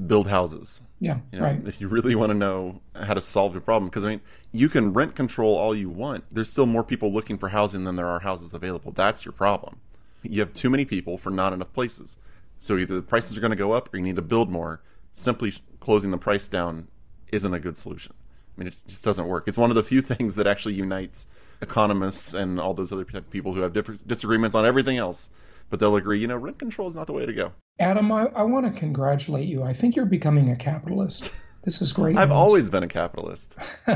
build 0.05 0.27
houses. 0.27 0.81
Yeah, 0.99 1.19
you 1.31 1.39
know, 1.39 1.45
right. 1.45 1.61
If 1.65 1.81
you 1.81 1.87
really 1.87 2.15
want 2.15 2.29
to 2.29 2.37
know 2.37 2.81
how 2.95 3.13
to 3.13 3.21
solve 3.21 3.53
your 3.53 3.61
problem, 3.61 3.89
because 3.89 4.03
I 4.03 4.09
mean, 4.09 4.21
you 4.51 4.69
can 4.69 4.93
rent 4.93 5.15
control 5.15 5.55
all 5.55 5.75
you 5.75 5.89
want. 5.89 6.23
There's 6.31 6.49
still 6.49 6.65
more 6.65 6.83
people 6.83 7.11
looking 7.11 7.37
for 7.37 7.49
housing 7.49 7.83
than 7.83 7.95
there 7.95 8.07
are 8.07 8.19
houses 8.19 8.53
available. 8.53 8.91
That's 8.91 9.25
your 9.25 9.33
problem. 9.33 9.77
You 10.23 10.39
have 10.41 10.53
too 10.53 10.69
many 10.69 10.85
people 10.85 11.17
for 11.17 11.29
not 11.29 11.53
enough 11.53 11.73
places. 11.73 12.17
So 12.59 12.77
either 12.77 12.95
the 12.95 13.01
prices 13.01 13.35
are 13.37 13.41
going 13.41 13.51
to 13.51 13.57
go 13.57 13.73
up 13.73 13.93
or 13.93 13.97
you 13.97 14.03
need 14.03 14.15
to 14.15 14.21
build 14.21 14.49
more. 14.49 14.81
Simply 15.17 15.51
closing 15.79 16.11
the 16.11 16.17
price 16.17 16.47
down 16.47 16.87
isn't 17.31 17.51
a 17.51 17.59
good 17.59 17.75
solution. 17.75 18.13
I 18.55 18.59
mean, 18.59 18.67
it 18.67 18.79
just 18.87 19.03
doesn't 19.03 19.27
work. 19.27 19.47
It's 19.47 19.57
one 19.57 19.71
of 19.71 19.75
the 19.75 19.83
few 19.83 20.01
things 20.03 20.35
that 20.35 20.45
actually 20.45 20.75
unites 20.75 21.25
economists 21.59 22.35
and 22.35 22.59
all 22.59 22.75
those 22.75 22.91
other 22.91 23.03
people 23.03 23.55
who 23.55 23.61
have 23.61 23.73
different 23.73 24.07
disagreements 24.07 24.55
on 24.55 24.63
everything 24.63 24.97
else. 24.97 25.31
But 25.71 25.79
they'll 25.79 25.95
agree, 25.95 26.19
you 26.19 26.27
know, 26.27 26.37
rent 26.37 26.59
control 26.59 26.87
is 26.87 26.95
not 26.95 27.07
the 27.07 27.13
way 27.13 27.25
to 27.25 27.33
go. 27.33 27.51
Adam, 27.79 28.11
I, 28.11 28.27
I 28.27 28.43
want 28.43 28.71
to 28.71 28.79
congratulate 28.79 29.47
you. 29.47 29.63
I 29.63 29.73
think 29.73 29.95
you're 29.95 30.05
becoming 30.05 30.51
a 30.51 30.55
capitalist. 30.55 31.31
This 31.63 31.81
is 31.81 31.91
great. 31.91 32.15
I've 32.19 32.29
news. 32.29 32.35
always 32.35 32.69
been 32.69 32.83
a 32.83 32.87
capitalist. 32.87 33.55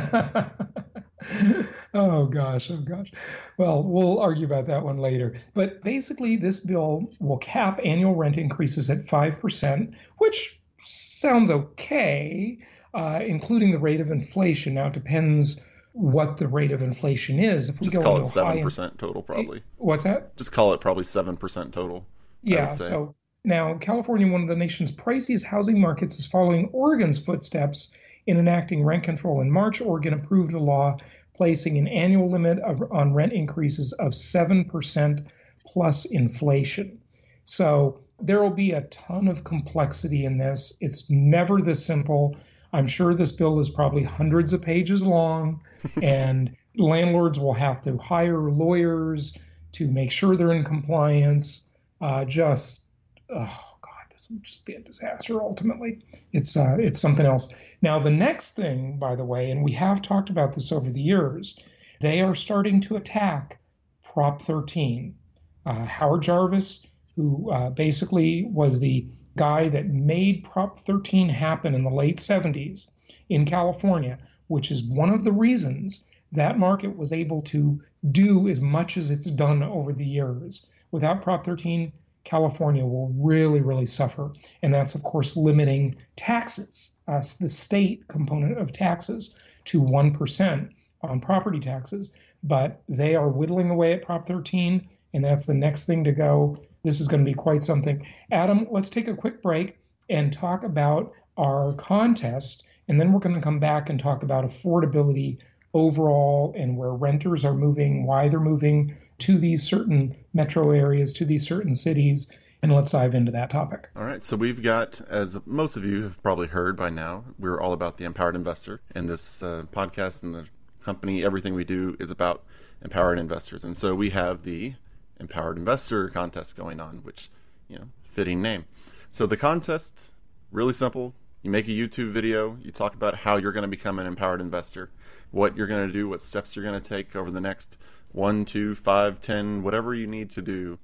oh 1.94 2.26
gosh, 2.26 2.72
oh 2.72 2.82
gosh. 2.84 3.12
Well, 3.60 3.84
we'll 3.84 4.20
argue 4.20 4.48
about 4.48 4.66
that 4.66 4.84
one 4.84 4.98
later. 4.98 5.36
But 5.54 5.84
basically, 5.84 6.36
this 6.36 6.62
bill 6.62 7.12
will 7.20 7.38
cap 7.38 7.80
annual 7.86 8.16
rent 8.16 8.38
increases 8.38 8.90
at 8.90 9.06
5%, 9.06 9.94
which 10.18 10.61
sounds 10.84 11.50
okay, 11.52 12.58
uh, 12.94 13.20
including 13.26 13.72
the 13.72 13.80
rate 13.80 14.02
of 14.02 14.12
inflation. 14.12 14.74
Now, 14.74 14.88
it 14.88 14.94
depends 14.94 15.66
what 15.94 16.38
the 16.38 16.48
rate 16.48 16.72
of 16.72 16.82
inflation 16.82 17.38
is. 17.38 17.68
If 17.70 17.82
we 17.82 17.88
just 17.88 17.98
go 17.98 18.04
call 18.04 18.22
it 18.22 18.28
seven 18.28 18.62
percent 18.62 18.98
total, 18.98 19.22
probably. 19.22 19.62
What's 19.78 20.06
that? 20.06 20.36
Just 20.38 20.52
call 20.52 20.74
it 20.74 20.80
probably 20.80 21.04
seven 21.04 21.36
percent 21.36 21.74
total. 21.74 22.06
Yeah. 22.44 22.70
So 22.70 23.14
now 23.44 23.78
California, 23.80 24.32
one 24.32 24.42
of 24.42 24.48
the 24.48 24.56
nation's 24.56 24.92
priciest 24.92 25.44
housing 25.44 25.82
markets, 25.82 26.18
is 26.18 26.26
following 26.26 26.70
Oregon's 26.72 27.20
footsteps 27.20 27.94
in 28.26 28.38
enacting 28.38 28.86
rent 28.86 29.04
control. 29.04 29.42
In 29.42 29.52
March, 29.52 29.82
Oregon 29.82 30.14
approved 30.14 30.54
a 30.54 30.60
law 30.60 30.98
placing 31.36 31.78
an 31.78 31.88
annual 31.88 32.30
limit 32.30 32.60
of, 32.60 32.84
on 32.92 33.14
rent 33.14 33.34
increases 33.34 33.92
of 33.94 34.16
seven 34.16 34.64
percent 34.64 35.28
plus 35.66 36.06
inflation. 36.06 37.00
So 37.44 38.00
there 38.22 38.42
will 38.42 38.50
be 38.50 38.72
a 38.72 38.82
ton 38.82 39.28
of 39.28 39.44
complexity 39.44 40.26
in 40.26 40.38
this. 40.38 40.78
It's 40.82 41.10
never 41.10 41.62
this 41.62 41.86
simple. 41.86 42.36
I'm 42.74 42.88
sure 42.88 43.14
this 43.14 43.34
bill 43.34 43.60
is 43.60 43.70
probably 43.70 44.04
hundreds 44.04 44.54
of 44.54 44.62
pages 44.62 45.04
long, 45.04 45.62
and 46.02 46.56
landlords 46.76 47.40
will 47.40 47.54
have 47.54 47.82
to 47.84 47.98
hire 47.98 48.40
lawyers 48.40 49.38
to 49.74 49.88
make 49.88 50.12
sure 50.12 50.36
they're 50.36 50.54
in 50.54 50.64
compliance. 50.64 51.68
Uh, 52.00 52.26
just, 52.26 52.86
oh 53.30 53.76
God, 53.82 54.06
this 54.12 54.30
will 54.30 54.40
just 54.44 54.66
be 54.66 54.74
a 54.74 54.80
disaster 54.80 55.42
ultimately. 55.42 56.00
It's, 56.32 56.56
uh, 56.56 56.78
it's 56.80 57.00
something 57.00 57.26
else. 57.26 57.54
Now, 57.82 58.00
the 58.00 58.12
next 58.12 58.56
thing, 58.56 58.98
by 58.98 59.16
the 59.16 59.26
way, 59.26 59.52
and 59.52 59.64
we 59.64 59.74
have 59.74 60.02
talked 60.02 60.30
about 60.30 60.54
this 60.54 60.72
over 60.72 60.90
the 60.90 61.02
years, 61.02 61.60
they 62.00 62.22
are 62.22 62.36
starting 62.36 62.82
to 62.82 62.96
attack 62.96 63.60
Prop 64.04 64.42
13. 64.42 65.16
Uh, 65.64 65.86
Howard 65.86 66.24
Jarvis, 66.24 66.86
who 67.16 67.52
uh, 67.52 67.70
basically 67.70 68.46
was 68.52 68.80
the 68.80 69.08
guy 69.38 69.70
that 69.70 69.88
made 69.88 70.44
Prop 70.44 70.80
13 70.80 71.30
happen 71.30 71.74
in 71.74 71.84
the 71.84 71.90
late 71.90 72.18
70s 72.18 72.90
in 73.30 73.46
California, 73.46 74.18
which 74.48 74.72
is 74.72 74.84
one 74.84 75.10
of 75.10 75.24
the 75.24 75.32
reasons 75.32 76.04
that 76.32 76.60
market 76.60 76.96
was 76.96 77.12
able 77.12 77.42
to 77.42 77.80
do 78.12 78.48
as 78.48 78.62
much 78.62 78.98
as 78.98 79.12
it's 79.12 79.30
done 79.32 79.62
over 79.64 79.94
the 79.94 80.06
years. 80.06 80.68
Without 80.92 81.22
Prop 81.22 81.46
13, 81.46 81.92
California 82.24 82.86
will 82.86 83.12
really, 83.16 83.62
really 83.62 83.86
suffer. 83.86 84.32
And 84.62 84.74
that's, 84.74 84.96
of 84.96 85.04
course, 85.04 85.36
limiting 85.36 85.96
taxes, 86.16 86.92
uh, 87.08 87.22
the 87.40 87.50
state 87.50 88.08
component 88.08 88.58
of 88.58 88.72
taxes, 88.72 89.36
to 89.66 89.82
1% 89.82 90.70
on 91.02 91.20
property 91.20 91.60
taxes. 91.60 92.14
But 92.44 92.82
they 92.88 93.16
are 93.16 93.30
whittling 93.30 93.70
away 93.70 93.94
at 93.94 94.02
Prop 94.02 94.28
13, 94.28 94.88
and 95.14 95.24
that's 95.24 95.46
the 95.46 95.54
next 95.54 95.86
thing 95.86 96.04
to 96.04 96.12
go. 96.12 96.58
This 96.84 97.00
is 97.00 97.08
going 97.08 97.24
to 97.24 97.30
be 97.30 97.36
quite 97.36 97.64
something. 97.64 98.06
Adam, 98.32 98.68
let's 98.72 98.90
take 98.90 99.08
a 99.08 99.14
quick 99.14 99.42
break 99.42 99.78
and 100.10 100.34
talk 100.34 100.64
about 100.64 101.14
our 101.38 101.74
contest, 101.74 102.68
and 102.88 103.00
then 103.00 103.14
we're 103.14 103.20
going 103.20 103.36
to 103.36 103.42
come 103.42 103.60
back 103.60 103.90
and 103.90 104.00
talk 104.00 104.24
about 104.24 104.46
affordability 104.46 105.38
overall 105.74 106.54
and 106.58 106.76
where 106.76 106.92
renters 106.92 107.46
are 107.46 107.54
moving, 107.54 108.06
why 108.06 108.28
they're 108.28 108.40
moving 108.40 108.96
to 109.20 109.38
these 109.38 109.64
certain 109.64 110.16
metro 110.34 110.72
areas, 110.72 111.14
to 111.14 111.26
these 111.26 111.48
certain 111.48 111.74
cities. 111.74 112.32
And 112.64 112.72
let's 112.72 112.92
dive 112.92 113.16
into 113.16 113.32
that 113.32 113.50
topic. 113.50 113.90
All 113.96 114.04
right. 114.04 114.22
So, 114.22 114.36
we've 114.36 114.62
got, 114.62 115.02
as 115.10 115.36
most 115.48 115.76
of 115.76 115.84
you 115.84 116.04
have 116.04 116.22
probably 116.22 116.48
heard 116.48 116.78
by 116.78 116.92
now, 116.92 117.24
we're 117.40 117.60
all 117.60 117.74
about 117.74 117.98
the 117.98 118.06
empowered 118.06 118.36
investor. 118.36 118.82
And 118.94 119.10
this 119.10 119.42
uh, 119.42 119.64
podcast 119.74 120.22
and 120.22 120.36
the 120.36 120.46
company, 120.84 121.24
everything 121.24 121.56
we 121.56 121.64
do 121.64 121.98
is 122.00 122.12
about 122.12 122.44
empowered 122.84 123.18
investors. 123.18 123.64
And 123.64 123.76
so, 123.76 123.96
we 123.96 124.12
have 124.12 124.44
the 124.44 124.76
empowered 125.22 125.58
investor 125.58 126.10
contest 126.10 126.58
going 126.58 126.82
on, 126.82 126.98
which, 126.98 127.30
you 127.70 127.78
know, 127.78 127.86
fitting 128.12 128.42
name. 128.42 128.66
So 129.12 129.26
the 129.26 129.38
contest, 129.38 130.12
really 130.52 130.74
simple. 130.74 131.14
You 131.44 131.50
make 131.50 131.68
a 131.68 131.72
YouTube 131.72 132.12
video, 132.12 132.58
you 132.62 132.72
talk 132.72 132.94
about 132.94 133.16
how 133.16 133.38
you're 133.38 133.54
going 133.54 133.64
to 133.64 133.68
become 133.70 133.98
an 134.00 134.06
empowered 134.06 134.42
investor, 134.42 134.92
what 135.32 135.56
you're 135.56 135.68
going 135.68 135.88
to 135.88 135.94
do, 135.94 136.10
what 136.10 136.22
steps 136.22 136.56
you're 136.56 136.66
going 136.66 136.80
to 136.80 136.88
take 136.88 137.16
over 137.16 137.32
the 137.32 137.42
next 137.42 137.78
one, 138.12 138.44
two, 138.44 138.76
five, 138.76 139.22
ten, 139.22 139.64
whatever 139.64 139.96
you 139.96 140.06
need 140.06 140.30
to 140.32 140.42
do 140.42 140.78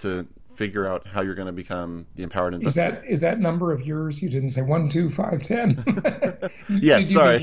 to 0.00 0.26
figure 0.54 0.86
out 0.86 1.06
how 1.06 1.22
you're 1.22 1.34
going 1.34 1.46
to 1.46 1.52
become 1.52 2.06
the 2.14 2.22
empowered 2.22 2.54
investor. 2.54 2.68
Is 2.68 2.74
that 2.74 3.04
is 3.10 3.20
that 3.20 3.40
number 3.40 3.72
of 3.72 3.86
years? 3.86 4.20
You 4.20 4.28
didn't 4.28 4.50
say 4.50 4.62
one, 4.62 4.88
two, 4.88 5.08
five, 5.08 5.42
ten. 5.42 5.82
yes, 6.68 7.10
sorry. 7.10 7.38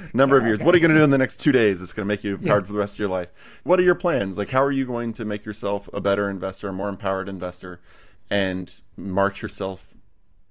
number 0.14 0.38
of 0.38 0.44
years. 0.44 0.62
What 0.62 0.74
are 0.74 0.78
you 0.78 0.82
going 0.82 0.94
to 0.94 0.98
do 0.98 1.04
in 1.04 1.10
the 1.10 1.18
next 1.18 1.38
two 1.38 1.52
days? 1.52 1.80
That's 1.80 1.92
going 1.92 2.06
to 2.06 2.08
make 2.08 2.24
you 2.24 2.34
empowered 2.34 2.64
yeah. 2.64 2.66
for 2.66 2.72
the 2.72 2.78
rest 2.78 2.94
of 2.94 2.98
your 2.98 3.08
life. 3.08 3.28
What 3.64 3.78
are 3.78 3.82
your 3.82 3.94
plans? 3.94 4.36
Like, 4.36 4.50
how 4.50 4.62
are 4.62 4.72
you 4.72 4.86
going 4.86 5.12
to 5.14 5.24
make 5.24 5.44
yourself 5.44 5.88
a 5.92 6.00
better 6.00 6.28
investor, 6.28 6.68
a 6.68 6.72
more 6.72 6.88
empowered 6.88 7.28
investor, 7.28 7.80
and 8.28 8.72
march 8.96 9.42
yourself 9.42 9.94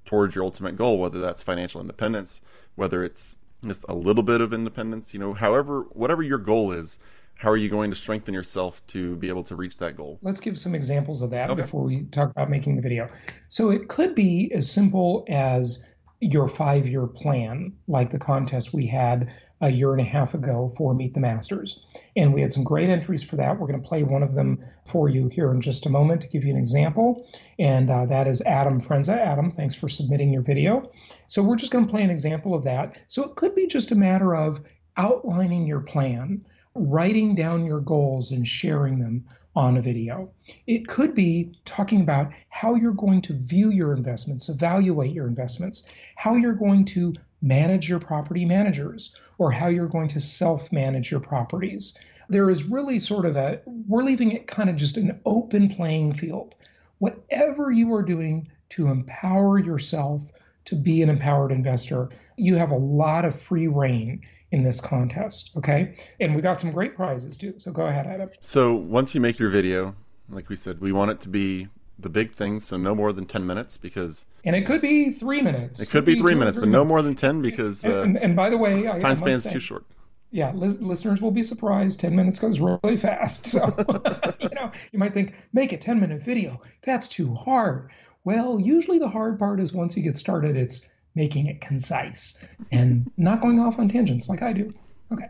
towards 0.05 0.35
your 0.35 0.43
ultimate 0.43 0.75
goal? 0.75 0.97
Whether 0.97 1.19
that's 1.19 1.43
financial 1.43 1.81
independence, 1.81 2.41
whether 2.75 3.03
it's 3.03 3.35
just 3.65 3.83
a 3.89 3.93
little 3.93 4.23
bit 4.23 4.41
of 4.41 4.53
independence, 4.53 5.13
you 5.13 5.19
know, 5.19 5.33
however, 5.33 5.81
whatever 5.91 6.23
your 6.23 6.37
goal 6.37 6.71
is 6.71 6.97
how 7.39 7.49
are 7.49 7.57
you 7.57 7.69
going 7.69 7.89
to 7.89 7.95
strengthen 7.95 8.33
yourself 8.33 8.81
to 8.87 9.15
be 9.15 9.29
able 9.29 9.45
to 9.45 9.55
reach 9.55 9.77
that 9.77 9.95
goal? 9.95 10.19
Let's 10.21 10.41
give 10.41 10.59
some 10.59 10.75
examples 10.75 11.21
of 11.21 11.29
that 11.29 11.49
okay. 11.49 11.61
before 11.61 11.83
we 11.83 12.03
talk 12.11 12.31
about 12.31 12.49
making 12.49 12.75
the 12.75 12.81
video. 12.81 13.09
So 13.47 13.69
it 13.69 13.87
could 13.87 14.13
be 14.13 14.51
as 14.53 14.69
simple 14.69 15.25
as 15.29 15.89
your 16.19 16.49
five 16.49 16.85
year 16.85 17.07
plan, 17.07 17.71
like 17.87 18.11
the 18.11 18.19
contest 18.19 18.73
we 18.73 18.85
had 18.85 19.31
a 19.61 19.69
year 19.69 19.93
and 19.93 20.01
a 20.01 20.03
half 20.03 20.33
ago 20.33 20.73
for 20.77 20.93
Meet 20.93 21.13
the 21.13 21.21
Masters. 21.21 21.85
And 22.17 22.33
we 22.33 22.41
had 22.41 22.51
some 22.51 22.65
great 22.65 22.89
entries 22.89 23.23
for 23.23 23.37
that. 23.37 23.57
We're 23.57 23.67
going 23.67 23.81
to 23.81 23.87
play 23.87 24.03
one 24.03 24.21
of 24.21 24.33
them 24.33 24.61
for 24.85 25.07
you 25.07 25.29
here 25.29 25.49
in 25.51 25.61
just 25.61 25.85
a 25.85 25.89
moment 25.89 26.19
to 26.21 26.27
give 26.27 26.43
you 26.43 26.51
an 26.51 26.59
example. 26.59 27.25
And 27.57 27.89
uh, 27.89 28.05
that 28.07 28.27
is 28.27 28.41
Adam 28.41 28.81
Frenza. 28.81 29.17
Adam, 29.17 29.49
thanks 29.49 29.75
for 29.75 29.87
submitting 29.87 30.33
your 30.33 30.41
video. 30.41 30.91
So 31.27 31.41
we're 31.41 31.55
just 31.55 31.71
going 31.71 31.85
to 31.85 31.91
play 31.91 32.03
an 32.03 32.09
example 32.09 32.53
of 32.53 32.65
that. 32.65 32.97
So 33.07 33.23
it 33.23 33.37
could 33.37 33.55
be 33.55 33.65
just 33.65 33.91
a 33.91 33.95
matter 33.95 34.35
of 34.35 34.59
outlining 34.97 35.65
your 35.65 35.79
plan 35.79 36.43
writing 36.79 37.35
down 37.35 37.65
your 37.65 37.81
goals 37.81 38.31
and 38.31 38.47
sharing 38.47 38.99
them 38.99 39.25
on 39.55 39.77
a 39.77 39.81
video. 39.81 40.31
It 40.67 40.87
could 40.87 41.13
be 41.13 41.51
talking 41.65 42.01
about 42.01 42.31
how 42.49 42.75
you're 42.75 42.93
going 42.93 43.21
to 43.23 43.33
view 43.33 43.71
your 43.71 43.93
investments, 43.93 44.47
evaluate 44.47 45.11
your 45.11 45.27
investments, 45.27 45.87
how 46.15 46.35
you're 46.35 46.53
going 46.53 46.85
to 46.85 47.13
manage 47.41 47.89
your 47.89 47.99
property 47.99 48.45
managers, 48.45 49.15
or 49.37 49.51
how 49.51 49.67
you're 49.67 49.87
going 49.87 50.07
to 50.09 50.19
self 50.19 50.71
manage 50.71 51.11
your 51.11 51.19
properties. 51.19 51.97
There 52.29 52.49
is 52.49 52.63
really 52.63 52.99
sort 52.99 53.25
of 53.25 53.35
a, 53.35 53.61
we're 53.65 54.03
leaving 54.03 54.31
it 54.31 54.47
kind 54.47 54.69
of 54.69 54.75
just 54.75 54.97
an 54.97 55.19
open 55.25 55.69
playing 55.69 56.13
field. 56.13 56.55
Whatever 56.99 57.71
you 57.71 57.93
are 57.93 58.03
doing 58.03 58.49
to 58.69 58.87
empower 58.87 59.57
yourself 59.57 60.21
to 60.69 60.75
be 60.75 61.01
an 61.01 61.09
empowered 61.09 61.51
investor, 61.51 62.09
you 62.37 62.55
have 62.55 62.71
a 62.71 62.77
lot 62.77 63.25
of 63.25 63.39
free 63.39 63.67
reign 63.67 64.21
in 64.51 64.63
this 64.63 64.79
contest. 64.79 65.51
Okay. 65.57 65.93
And 66.19 66.35
we 66.35 66.41
got 66.41 66.59
some 66.61 66.71
great 66.71 66.95
prizes 66.95 67.37
too. 67.37 67.55
So 67.57 67.71
go 67.71 67.85
ahead, 67.85 68.07
Adam. 68.07 68.29
So 68.41 68.73
once 68.75 69.13
you 69.13 69.21
make 69.21 69.39
your 69.39 69.49
video, 69.49 69.95
like 70.29 70.49
we 70.49 70.55
said, 70.55 70.79
we 70.79 70.91
want 70.91 71.11
it 71.11 71.19
to 71.21 71.29
be 71.29 71.67
the 71.97 72.09
big 72.09 72.33
thing, 72.33 72.59
so 72.59 72.77
no 72.77 72.95
more 72.95 73.11
than 73.11 73.25
10 73.25 73.45
minutes 73.45 73.77
because. 73.77 74.25
And 74.45 74.55
it 74.55 74.65
could 74.65 74.81
be 74.81 75.11
three 75.11 75.41
minutes. 75.41 75.79
It 75.79 75.85
could, 75.85 75.91
could 75.91 76.05
be, 76.05 76.13
be 76.13 76.19
three 76.19 76.35
minutes, 76.35 76.55
three 76.55 76.61
but 76.61 76.69
minutes. 76.69 76.87
no 76.87 76.93
more 76.93 77.01
than 77.01 77.15
10 77.15 77.41
because. 77.41 77.83
Uh, 77.83 77.89
and, 77.89 78.15
and, 78.15 78.17
and, 78.17 78.35
by 78.35 78.49
the 78.49 78.57
way, 78.57 78.87
I, 78.87 78.99
time 78.99 79.15
span 79.15 79.29
is 79.29 79.43
too 79.43 79.59
short. 79.59 79.85
Yeah, 80.31 80.51
li- 80.53 80.77
listeners 80.79 81.21
will 81.21 81.31
be 81.31 81.43
surprised. 81.43 81.99
10 81.99 82.15
minutes 82.15 82.39
goes 82.39 82.59
really 82.59 82.95
fast. 82.95 83.47
So, 83.59 83.65
you 84.39 84.49
know, 84.49 84.71
you 84.91 84.99
might 84.99 85.13
think, 85.13 85.33
make 85.53 85.73
a 85.73 85.77
10 85.77 85.99
minute 85.99 86.21
video. 86.21 86.61
That's 86.83 87.07
too 87.07 87.33
hard. 87.33 87.89
Well, 88.29 88.59
usually 88.59 88.99
the 88.99 89.09
hard 89.09 89.39
part 89.39 89.59
is 89.59 89.73
once 89.73 89.97
you 89.97 90.03
get 90.03 90.15
started, 90.15 90.55
it's 90.55 90.87
making 91.15 91.47
it 91.47 91.61
concise 91.61 92.45
and 92.71 93.09
not 93.17 93.41
going 93.41 93.59
off 93.59 93.79
on 93.79 93.89
tangents 93.89 94.29
like 94.29 94.43
I 94.43 94.53
do. 94.53 94.71
Okay. 95.11 95.25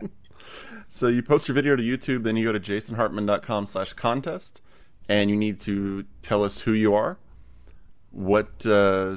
So 0.90 1.06
you 1.06 1.22
post 1.22 1.48
your 1.48 1.54
video 1.54 1.76
to 1.76 1.82
YouTube, 1.82 2.24
then 2.24 2.36
you 2.36 2.44
go 2.44 2.52
to 2.52 2.60
jasonhartman.com 2.60 3.68
slash 3.68 3.94
contest, 3.94 4.60
and 5.08 5.30
you 5.30 5.36
need 5.38 5.58
to 5.60 6.04
tell 6.20 6.44
us 6.44 6.58
who 6.58 6.72
you 6.72 6.92
are, 6.92 7.16
what, 8.10 8.66
uh, 8.66 9.16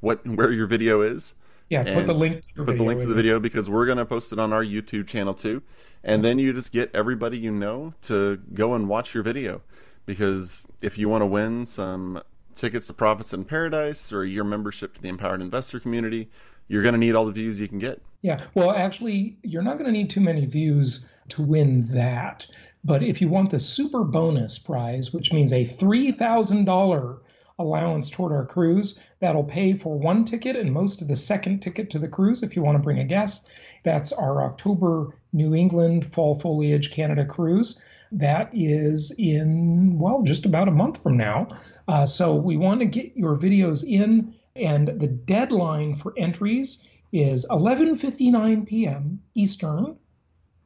what, 0.00 0.26
where 0.26 0.50
your 0.50 0.66
video 0.66 1.00
is. 1.00 1.34
Yeah, 1.70 1.84
put 1.94 2.06
the 2.06 2.14
link. 2.14 2.42
To 2.56 2.64
put 2.64 2.76
the 2.76 2.82
link 2.82 3.00
to 3.02 3.06
the 3.06 3.14
video 3.14 3.38
because 3.38 3.70
we're 3.70 3.86
going 3.86 3.98
to 3.98 4.06
post 4.06 4.32
it 4.32 4.40
on 4.40 4.52
our 4.52 4.64
YouTube 4.64 5.06
channel 5.06 5.34
too, 5.34 5.62
and 6.02 6.24
then 6.24 6.40
you 6.40 6.52
just 6.52 6.72
get 6.72 6.90
everybody 6.92 7.38
you 7.38 7.52
know 7.52 7.94
to 8.02 8.40
go 8.54 8.74
and 8.74 8.88
watch 8.88 9.14
your 9.14 9.22
video, 9.22 9.60
because 10.04 10.66
if 10.82 10.98
you 10.98 11.08
want 11.08 11.22
to 11.22 11.26
win 11.26 11.64
some 11.64 12.20
tickets 12.54 12.86
to 12.86 12.92
Profits 12.92 13.32
in 13.32 13.44
Paradise 13.44 14.12
or 14.12 14.24
your 14.24 14.44
membership 14.44 14.94
to 14.94 15.02
the 15.02 15.08
Empowered 15.08 15.40
Investor 15.40 15.80
Community, 15.80 16.30
you're 16.68 16.82
going 16.82 16.94
to 16.94 16.98
need 16.98 17.14
all 17.14 17.26
the 17.26 17.32
views 17.32 17.60
you 17.60 17.68
can 17.68 17.78
get. 17.78 18.00
Yeah. 18.22 18.42
Well, 18.54 18.70
actually, 18.70 19.36
you're 19.42 19.62
not 19.62 19.78
going 19.78 19.86
to 19.86 19.92
need 19.92 20.10
too 20.10 20.20
many 20.20 20.46
views 20.46 21.06
to 21.30 21.42
win 21.42 21.86
that. 21.88 22.46
But 22.84 23.02
if 23.02 23.20
you 23.20 23.28
want 23.28 23.50
the 23.50 23.60
super 23.60 24.04
bonus 24.04 24.58
prize, 24.58 25.12
which 25.12 25.32
means 25.32 25.52
a 25.52 25.66
$3,000 25.66 27.18
allowance 27.58 28.10
toward 28.10 28.32
our 28.32 28.46
cruise, 28.46 28.98
that'll 29.20 29.44
pay 29.44 29.76
for 29.76 29.98
one 29.98 30.24
ticket 30.24 30.56
and 30.56 30.72
most 30.72 31.00
of 31.00 31.08
the 31.08 31.16
second 31.16 31.60
ticket 31.60 31.90
to 31.90 31.98
the 31.98 32.08
cruise 32.08 32.42
if 32.42 32.56
you 32.56 32.62
want 32.62 32.76
to 32.76 32.82
bring 32.82 32.98
a 32.98 33.04
guest. 33.04 33.48
That's 33.84 34.12
our 34.12 34.42
October 34.42 35.16
New 35.32 35.54
England 35.54 36.06
Fall 36.06 36.34
Foliage 36.34 36.90
Canada 36.90 37.24
cruise 37.24 37.80
that 38.18 38.50
is 38.52 39.14
in, 39.18 39.98
well, 39.98 40.22
just 40.22 40.46
about 40.46 40.68
a 40.68 40.70
month 40.70 41.02
from 41.02 41.16
now. 41.16 41.48
Uh, 41.88 42.06
so 42.06 42.34
we 42.34 42.56
want 42.56 42.80
to 42.80 42.86
get 42.86 43.16
your 43.16 43.36
videos 43.36 43.84
in, 43.84 44.34
and 44.56 44.88
the 44.88 45.08
deadline 45.08 45.96
for 45.96 46.14
entries 46.16 46.88
is 47.12 47.46
11:59 47.50 48.66
p.m. 48.66 49.20
Eastern 49.34 49.96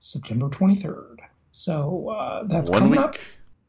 September 0.01 0.49
23rd. 0.49 1.19
So 1.53 2.09
uh, 2.09 2.45
that's 2.47 2.71
one 2.71 2.79
coming 2.79 2.91
week. 2.93 3.01
up. 3.01 3.17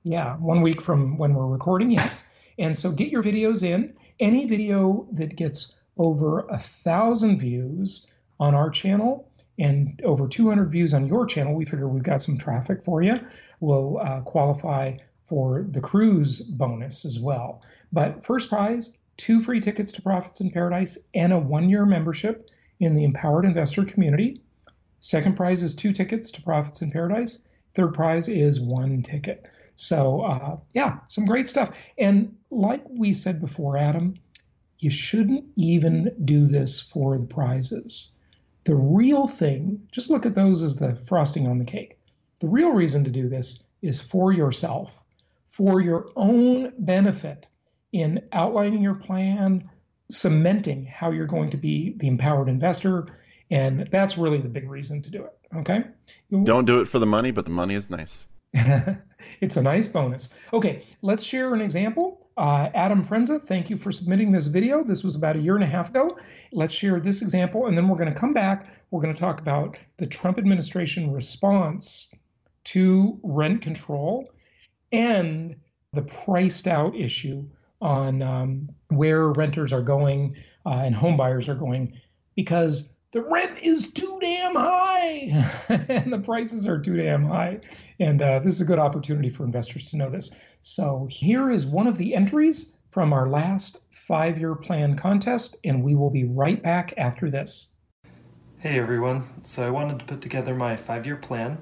Yeah, 0.04 0.36
one 0.38 0.62
week 0.62 0.82
from 0.82 1.18
when 1.18 1.34
we're 1.34 1.48
recording, 1.48 1.92
yes. 1.92 2.28
And 2.58 2.78
so 2.78 2.92
get 2.92 3.10
your 3.10 3.24
videos 3.24 3.64
in. 3.64 3.94
Any 4.20 4.46
video 4.46 5.08
that 5.14 5.36
gets 5.36 5.78
over 5.98 6.48
a 6.50 6.60
thousand 6.60 7.40
views 7.40 8.08
on 8.40 8.54
our 8.56 8.70
channel 8.70 9.30
and 9.60 10.02
over 10.06 10.28
200 10.28 10.72
views 10.72 10.94
on 10.94 11.06
your 11.08 11.26
channel, 11.26 11.54
we 11.54 11.66
figure 11.66 11.88
we've 11.88 12.04
got 12.04 12.22
some 12.22 12.38
traffic 12.38 12.84
for 12.84 13.02
you, 13.02 13.20
will 13.60 14.00
uh, 14.00 14.22
qualify 14.22 14.98
for 15.26 15.66
the 15.70 15.82
cruise 15.82 16.42
bonus 16.42 17.06
as 17.06 17.20
well. 17.20 17.62
But 17.92 18.26
first 18.26 18.50
prize, 18.50 18.98
two 19.18 19.40
free 19.40 19.60
tickets 19.60 19.92
to 19.94 20.02
Profits 20.02 20.42
in 20.42 20.50
Paradise 20.50 20.98
and 21.14 21.34
a 21.34 21.38
one 21.38 21.70
year 21.70 21.86
membership 21.86 22.50
in 22.80 22.96
the 22.96 23.04
Empowered 23.04 23.46
Investor 23.46 23.86
community. 23.86 24.42
Second 25.02 25.36
prize 25.36 25.62
is 25.62 25.74
two 25.74 25.92
tickets 25.92 26.32
to 26.32 26.42
Profits 26.42 26.82
in 26.82 26.92
Paradise. 26.92 27.48
Third 27.76 27.94
prize 27.94 28.28
is 28.28 28.60
one 28.60 29.04
ticket. 29.04 29.46
So, 29.76 30.22
uh, 30.22 30.58
yeah, 30.74 31.00
some 31.08 31.26
great 31.26 31.48
stuff. 31.48 31.76
And 31.98 32.36
like 32.50 32.84
we 32.90 33.14
said 33.14 33.40
before, 33.40 33.78
Adam, 33.78 34.16
you 34.80 34.90
shouldn't 34.90 35.46
even 35.56 36.12
do 36.26 36.48
this 36.48 36.80
for 36.80 37.18
the 37.18 37.26
prizes. 37.26 38.16
The 38.64 38.76
real 38.76 39.28
thing, 39.28 39.88
just 39.92 40.10
look 40.10 40.26
at 40.26 40.36
those 40.36 40.64
as 40.64 40.78
the 40.78 40.96
frosting 40.96 41.48
on 41.48 41.60
the 41.60 41.66
cake. 41.66 41.99
The 42.40 42.48
real 42.48 42.72
reason 42.72 43.04
to 43.04 43.10
do 43.10 43.28
this 43.28 43.64
is 43.82 44.00
for 44.00 44.32
yourself, 44.32 44.94
for 45.48 45.82
your 45.82 46.10
own 46.16 46.72
benefit 46.80 47.48
in 47.92 48.22
outlining 48.32 48.82
your 48.82 48.96
plan, 48.96 49.70
cementing 50.10 50.86
how 50.86 51.12
you're 51.12 51.28
going 51.28 51.50
to 51.50 51.58
be 51.58 51.96
the 51.98 52.08
empowered 52.08 52.48
investor. 52.48 53.08
And 53.52 53.90
that's 53.92 54.18
really 54.18 54.38
the 54.38 54.48
big 54.48 54.70
reason 54.70 55.02
to 55.02 55.12
do 55.12 55.24
it. 55.24 55.34
Okay. 55.58 55.84
Don't 56.44 56.66
do 56.66 56.80
it 56.80 56.88
for 56.88 57.00
the 57.00 57.06
money, 57.06 57.32
but 57.32 57.46
the 57.46 57.52
money 57.52 57.76
is 57.76 57.90
nice. 57.90 58.28
it's 58.54 59.58
a 59.58 59.62
nice 59.62 59.88
bonus. 59.88 60.30
Okay, 60.54 60.84
let's 61.02 61.24
share 61.24 61.54
an 61.54 61.62
example. 61.62 62.28
Uh, 62.38 62.70
Adam 62.74 63.04
Frenza, 63.04 63.42
thank 63.42 63.70
you 63.70 63.78
for 63.78 63.92
submitting 63.92 64.32
this 64.32 64.48
video. 64.48 64.84
This 64.84 65.04
was 65.04 65.16
about 65.16 65.36
a 65.36 65.40
year 65.40 65.56
and 65.56 65.64
a 65.64 65.68
half 65.68 65.90
ago. 65.90 66.18
Let's 66.54 66.74
share 66.74 67.00
this 67.00 67.22
example, 67.22 67.68
and 67.68 67.78
then 67.78 67.90
we're 67.90 67.98
going 67.98 68.14
to 68.14 68.20
come 68.20 68.34
back. 68.34 68.68
We're 68.92 69.02
going 69.02 69.14
to 69.14 69.20
talk 69.20 69.42
about 69.42 69.78
the 69.98 70.08
Trump 70.08 70.38
administration 70.38 71.12
response 71.12 72.14
to 72.72 73.20
rent 73.24 73.62
control 73.62 74.30
and 74.92 75.56
the 75.94 76.04
priced 76.04 76.68
out 76.68 76.96
issue 76.96 77.44
on 77.82 78.22
um, 78.22 78.70
where 78.90 79.30
renters 79.30 79.74
are 79.74 79.82
going 79.82 80.36
uh, 80.66 80.82
and 80.84 80.94
homebuyers 80.94 81.48
are 81.48 81.56
going 81.56 81.92
because 82.36 82.94
the 83.12 83.24
rent 83.24 83.58
is 83.64 83.92
too 83.92 84.20
damn 84.22 84.54
high 84.54 85.44
and 85.90 86.14
the 86.14 86.20
prices 86.20 86.68
are 86.68 86.80
too 86.80 86.96
damn 86.96 87.26
high. 87.26 87.60
And 88.00 88.22
uh, 88.22 88.40
this 88.40 88.54
is 88.54 88.62
a 88.62 88.66
good 88.66 88.78
opportunity 88.78 89.30
for 89.30 89.46
investors 89.46 89.90
to 89.90 89.98
know 89.98 90.12
this. 90.12 90.32
So 90.62 91.08
here 91.10 91.50
is 91.50 91.66
one 91.66 91.88
of 91.88 91.98
the 91.98 92.14
entries 92.14 92.78
from 92.92 93.14
our 93.14 93.28
last 93.28 93.80
five 94.08 94.38
year 94.38 94.54
plan 94.54 94.96
contest, 94.96 95.58
and 95.64 95.84
we 95.84 95.96
will 95.96 96.12
be 96.12 96.26
right 96.26 96.62
back 96.62 96.94
after 96.98 97.32
this. 97.32 97.74
Hey 98.60 98.78
everyone, 98.78 99.24
so 99.42 99.66
I 99.66 99.72
wanted 99.72 100.00
to 100.00 100.06
put 100.06 100.22
together 100.22 100.54
my 100.54 100.76
five 100.76 101.08
year 101.08 101.16
plan. 101.16 101.58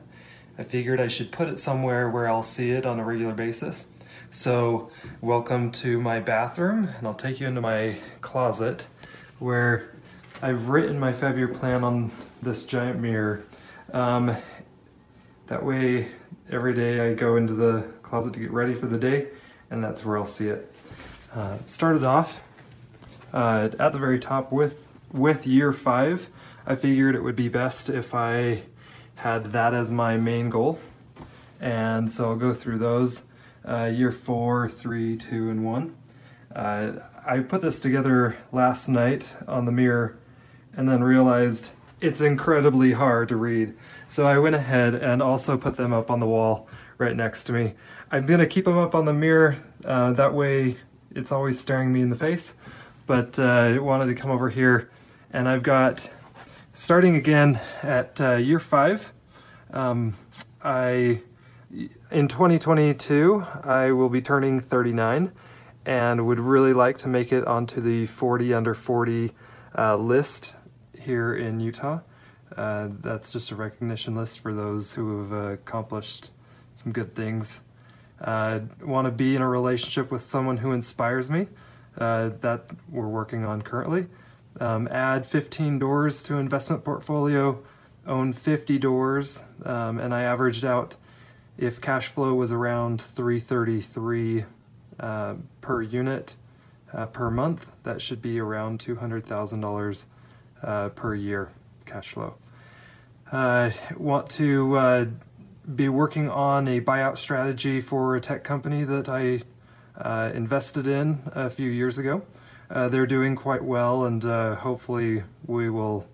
I 0.59 0.63
figured 0.63 0.99
I 0.99 1.07
should 1.07 1.31
put 1.31 1.49
it 1.49 1.59
somewhere 1.59 2.09
where 2.09 2.27
I'll 2.27 2.41
see 2.41 2.71
it 2.71 2.85
on 2.85 2.99
a 2.99 3.03
regular 3.03 3.33
basis. 3.33 3.89
So, 4.31 4.89
welcome 5.21 5.71
to 5.73 6.01
my 6.01 6.19
bathroom, 6.19 6.89
and 6.97 7.05
I'll 7.05 7.13
take 7.13 7.39
you 7.39 7.47
into 7.47 7.61
my 7.61 7.97
closet 8.21 8.87
where 9.37 9.95
I've 10.41 10.69
written 10.69 10.99
my 10.99 11.13
five 11.13 11.37
year 11.37 11.47
plan 11.47 11.83
on 11.83 12.11
this 12.41 12.65
giant 12.65 12.99
mirror. 12.99 13.43
Um, 13.93 14.35
that 15.45 15.63
way, 15.63 16.07
every 16.49 16.73
day 16.73 17.07
I 17.07 17.13
go 17.13 17.35
into 17.35 17.53
the 17.53 17.93
closet 18.01 18.33
to 18.33 18.39
get 18.39 18.51
ready 18.51 18.73
for 18.73 18.87
the 18.87 18.97
day, 18.97 19.27
and 19.69 19.83
that's 19.83 20.03
where 20.03 20.17
I'll 20.17 20.25
see 20.25 20.49
it. 20.49 20.73
Uh, 21.35 21.57
started 21.65 22.03
off 22.03 22.41
uh, 23.31 23.69
at 23.79 23.93
the 23.93 23.99
very 23.99 24.19
top 24.19 24.51
with 24.51 24.79
with 25.11 25.45
year 25.45 25.71
five. 25.71 26.29
I 26.65 26.73
figured 26.73 27.13
it 27.13 27.21
would 27.21 27.35
be 27.35 27.47
best 27.47 27.89
if 27.89 28.15
I 28.15 28.63
had 29.17 29.51
that 29.51 29.73
as 29.73 29.91
my 29.91 30.17
main 30.17 30.49
goal, 30.49 30.79
and 31.59 32.11
so 32.11 32.29
I'll 32.29 32.35
go 32.35 32.53
through 32.53 32.79
those. 32.79 33.23
Uh, 33.67 33.85
year 33.85 34.13
four, 34.13 34.69
three, 34.69 35.17
two, 35.17 35.49
and 35.49 35.65
one. 35.65 35.95
Uh, 36.55 36.93
I 37.25 37.39
put 37.39 37.61
this 37.61 37.81
together 37.81 38.37
last 38.53 38.87
night 38.87 39.35
on 39.47 39.65
the 39.65 39.71
mirror 39.73 40.17
and 40.73 40.87
then 40.87 41.03
realized 41.03 41.71
it's 41.99 42.21
incredibly 42.21 42.93
hard 42.93 43.27
to 43.29 43.35
read. 43.35 43.75
So 44.07 44.25
I 44.25 44.37
went 44.37 44.55
ahead 44.55 44.95
and 44.95 45.21
also 45.21 45.57
put 45.57 45.75
them 45.75 45.91
up 45.91 46.09
on 46.09 46.21
the 46.21 46.25
wall 46.25 46.69
right 46.97 47.15
next 47.15 47.43
to 47.45 47.53
me. 47.53 47.73
I'm 48.09 48.25
to 48.25 48.45
keep 48.45 48.65
them 48.65 48.77
up 48.77 48.95
on 48.95 49.03
the 49.03 49.13
mirror, 49.13 49.57
uh, 49.83 50.13
that 50.13 50.33
way 50.33 50.77
it's 51.13 51.31
always 51.33 51.59
staring 51.59 51.91
me 51.91 52.01
in 52.01 52.09
the 52.09 52.15
face. 52.15 52.55
But 53.05 53.37
uh, 53.37 53.43
I 53.43 53.77
wanted 53.79 54.05
to 54.05 54.15
come 54.15 54.31
over 54.31 54.49
here 54.49 54.89
and 55.33 55.49
I've 55.49 55.63
got, 55.63 56.09
starting 56.77 57.15
again 57.15 57.59
at 57.81 58.21
uh, 58.21 58.35
year 58.35 58.59
five, 58.59 59.11
um, 59.73 60.15
I, 60.63 61.23
in 62.11 62.27
2022, 62.27 63.43
I 63.63 63.91
will 63.91 64.09
be 64.09 64.21
turning 64.21 64.59
39 64.59 65.31
and 65.87 66.27
would 66.27 66.39
really 66.39 66.73
like 66.73 66.99
to 66.99 67.07
make 67.07 67.33
it 67.33 67.47
onto 67.47 67.81
the 67.81 68.05
40 68.05 68.53
under 68.53 68.75
40 68.75 69.31
uh, 69.75 69.95
list 69.95 70.53
here 70.93 71.33
in 71.35 71.59
Utah. 71.59 71.99
Uh, 72.55 72.89
that's 73.01 73.33
just 73.33 73.49
a 73.49 73.55
recognition 73.55 74.15
list 74.15 74.39
for 74.39 74.53
those 74.53 74.93
who 74.93 75.23
have 75.23 75.33
uh, 75.33 75.51
accomplished 75.53 76.29
some 76.75 76.91
good 76.91 77.15
things. 77.15 77.61
Uh, 78.21 78.59
Want 78.83 79.05
to 79.05 79.11
be 79.11 79.35
in 79.35 79.41
a 79.41 79.49
relationship 79.49 80.11
with 80.11 80.21
someone 80.21 80.57
who 80.57 80.73
inspires 80.73 81.27
me. 81.27 81.47
Uh, 81.97 82.29
that 82.41 82.69
we're 82.91 83.07
working 83.07 83.43
on 83.43 83.63
currently. 83.63 84.05
Um, 84.59 84.87
add 84.89 85.25
15 85.25 85.79
doors 85.79 86.23
to 86.23 86.37
investment 86.37 86.83
portfolio. 86.83 87.63
Own 88.05 88.31
50 88.31 88.79
doors, 88.79 89.43
um, 89.65 89.99
and 89.99 90.13
I 90.13 90.21
averaged 90.21 90.63
out 90.63 90.95
if 91.57 91.81
cash 91.81 92.07
flow 92.07 92.33
was 92.33 92.53
around 92.53 93.01
333 93.01 94.45
uh, 94.99 95.35
per 95.59 95.81
unit 95.81 96.35
uh, 96.93 97.05
per 97.07 97.29
month. 97.29 97.65
That 97.83 98.01
should 98.01 98.21
be 98.21 98.39
around 98.39 98.79
$200,000 98.79 100.05
uh, 100.63 100.89
per 100.89 101.15
year 101.15 101.49
cash 101.85 102.13
flow. 102.13 102.35
Uh, 103.31 103.71
want 103.97 104.29
to 104.29 104.77
uh, 104.77 105.05
be 105.75 105.89
working 105.89 106.29
on 106.29 106.67
a 106.67 106.79
buyout 106.79 107.17
strategy 107.17 107.81
for 107.81 108.15
a 108.15 108.21
tech 108.21 108.43
company 108.43 108.83
that 108.83 109.09
I 109.09 109.41
uh, 109.99 110.31
invested 110.33 110.87
in 110.87 111.19
a 111.33 111.49
few 111.49 111.69
years 111.69 111.97
ago. 111.97 112.21
Uh, 112.69 112.89
they're 112.89 113.07
doing 113.07 113.35
quite 113.35 113.63
well, 113.63 114.05
and 114.05 114.25
uh, 114.25 114.55
hopefully, 114.55 115.23
we 115.45 115.69
will 115.69 116.07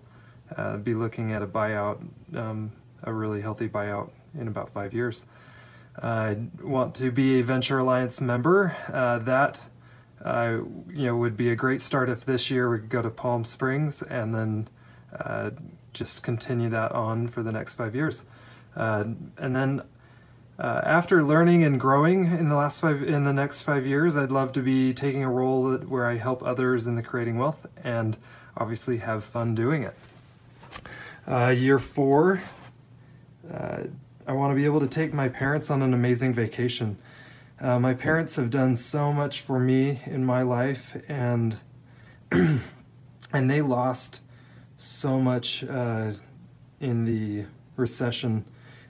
be 0.84 0.94
looking 0.94 1.32
at 1.32 1.42
a 1.42 1.46
buyout, 1.46 1.98
um, 2.36 2.70
a 3.02 3.12
really 3.12 3.40
healthy 3.40 3.68
buyout, 3.68 4.10
in 4.38 4.46
about 4.46 4.72
five 4.72 4.94
years. 4.94 5.26
I 6.00 6.36
want 6.62 6.94
to 6.96 7.10
be 7.10 7.40
a 7.40 7.42
Venture 7.42 7.78
Alliance 7.78 8.20
member. 8.20 8.76
that 8.88 9.60
uh, 10.24 10.60
you 10.90 11.06
know, 11.06 11.16
would 11.16 11.36
be 11.36 11.50
a 11.50 11.56
great 11.56 11.80
start 11.80 12.08
if 12.08 12.24
this 12.24 12.50
year 12.50 12.70
we 12.70 12.78
could 12.78 12.88
go 12.88 13.02
to 13.02 13.10
Palm 13.10 13.44
Springs 13.44 14.02
and 14.02 14.34
then 14.34 14.68
uh, 15.20 15.50
just 15.92 16.22
continue 16.22 16.70
that 16.70 16.92
on 16.92 17.28
for 17.28 17.42
the 17.42 17.52
next 17.52 17.74
five 17.74 17.94
years. 17.94 18.24
Uh, 18.74 19.04
and 19.38 19.54
then 19.54 19.82
uh, 20.58 20.82
after 20.84 21.24
learning 21.24 21.64
and 21.64 21.80
growing 21.80 22.26
in 22.26 22.48
the 22.48 22.54
last 22.54 22.80
five, 22.80 23.02
in 23.02 23.24
the 23.24 23.32
next 23.32 23.62
five 23.62 23.86
years, 23.86 24.16
I'd 24.16 24.30
love 24.30 24.52
to 24.52 24.60
be 24.60 24.94
taking 24.94 25.24
a 25.24 25.30
role 25.30 25.70
that, 25.70 25.88
where 25.88 26.06
I 26.06 26.16
help 26.16 26.42
others 26.42 26.86
in 26.86 26.94
the 26.94 27.02
creating 27.02 27.38
wealth 27.38 27.66
and 27.82 28.16
obviously 28.56 28.98
have 28.98 29.24
fun 29.24 29.54
doing 29.54 29.82
it. 29.82 29.96
Uh, 31.26 31.48
year 31.48 31.78
four, 31.78 32.42
uh, 33.52 33.78
I 34.26 34.32
want 34.32 34.52
to 34.52 34.54
be 34.54 34.64
able 34.64 34.80
to 34.80 34.86
take 34.86 35.12
my 35.12 35.28
parents 35.28 35.70
on 35.70 35.82
an 35.82 35.92
amazing 35.92 36.34
vacation. 36.34 36.98
Uh, 37.60 37.78
my 37.78 37.94
parents 37.94 38.36
have 38.36 38.50
done 38.50 38.76
so 38.76 39.12
much 39.12 39.40
for 39.40 39.58
me 39.58 40.00
in 40.06 40.24
my 40.24 40.42
life, 40.42 40.96
and 41.08 41.56
and 42.32 42.60
they 43.32 43.62
lost 43.62 44.20
so 44.76 45.20
much 45.20 45.64
uh, 45.64 46.12
in 46.80 47.04
the 47.04 47.46
recession, 47.76 48.44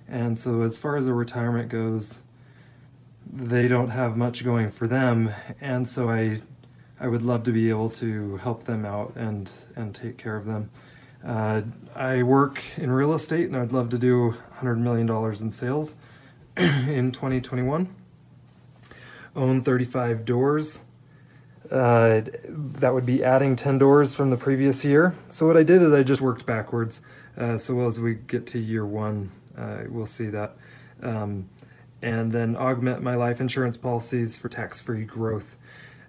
and 0.09 0.38
so 0.38 0.62
as 0.62 0.79
far 0.79 0.97
as 0.97 1.07
a 1.07 1.12
retirement 1.12 1.69
goes, 1.69 2.21
they 3.33 3.69
don't 3.69 3.90
have 3.90 4.17
much 4.17 4.45
going 4.45 4.71
for 4.71 4.87
them, 4.87 5.31
and 5.61 5.88
so 5.88 6.11
I 6.11 6.40
I 7.01 7.09
would 7.09 7.23
love 7.23 7.43
to 7.45 7.53
be 7.53 7.69
able 7.69 7.90
to 7.90 8.37
help 8.37 8.64
them 8.64 8.85
out 8.85 9.14
and 9.17 9.51
and 9.77 9.95
take 9.95 10.19
care 10.19 10.37
of 10.37 10.47
them. 10.47 10.71
Uh, 11.25 11.62
I 11.95 12.23
work 12.23 12.62
in 12.77 12.90
real 12.90 13.14
estate, 13.14 13.47
and 13.47 13.57
I'd 13.57 13.73
love 13.73 13.88
to 13.90 13.99
do 13.99 14.29
100 14.29 14.77
million 14.77 15.07
dollars 15.07 15.40
in 15.40 15.51
sales 15.51 15.97
in 16.57 17.12
2021 17.12 17.95
own 19.37 19.62
35 19.62 20.25
doors. 20.25 20.83
Uh, 21.71 22.23
that 22.49 22.93
would 22.93 23.07
be 23.07 23.25
adding 23.25 23.57
10 23.57 23.79
doors 23.79 24.14
from 24.14 24.31
the 24.31 24.37
previous 24.37 24.85
year. 24.85 25.14
So 25.29 25.47
what 25.47 25.57
I 25.57 25.62
did 25.62 25.83
is 25.83 25.93
I 25.93 26.03
just 26.03 26.21
worked 26.21 26.47
backwards. 26.47 27.03
Uh, 27.37 27.59
so 27.59 27.81
as 27.81 27.99
we 27.99 28.14
get 28.14 28.47
to 28.49 28.59
year 28.59 28.85
one, 28.85 29.33
we'll 29.88 30.07
see 30.07 30.27
that. 30.27 30.57
Um, 31.03 31.49
and 32.03 32.33
then 32.33 32.57
augment 32.57 33.03
my 33.03 33.14
life 33.14 33.40
insurance 33.40 33.77
policies 33.77 34.37
for 34.37 34.49
tax 34.49 34.81
free 34.81 35.05
growth. 35.05 35.57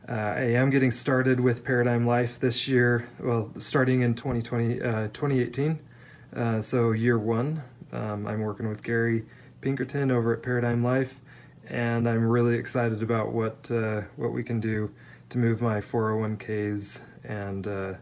Uh, 0.07 0.11
I 0.11 0.41
am 0.51 0.69
getting 0.69 0.91
started 0.91 1.39
with 1.39 1.63
Paradigm 1.63 2.05
Life 2.05 2.39
this 2.39 2.67
year, 2.67 3.07
well, 3.19 3.51
starting 3.57 4.01
in 4.01 4.13
2020, 4.13 4.81
uh, 4.81 5.07
2018. 5.07 5.79
Uh, 6.35 6.61
so, 6.61 6.91
year 6.91 7.17
one, 7.17 7.63
um, 7.91 8.27
I'm 8.27 8.41
working 8.41 8.67
with 8.67 8.83
Gary 8.83 9.25
Pinkerton 9.61 10.11
over 10.11 10.33
at 10.33 10.43
Paradigm 10.43 10.83
Life, 10.83 11.21
and 11.67 12.07
I'm 12.07 12.27
really 12.27 12.55
excited 12.55 13.01
about 13.01 13.31
what 13.31 13.71
uh, 13.71 14.01
what 14.15 14.31
we 14.31 14.43
can 14.43 14.59
do 14.59 14.91
to 15.29 15.39
move 15.39 15.61
my 15.61 15.79
401ks 15.79 17.01
and 17.23 17.65
uh, 17.65 17.93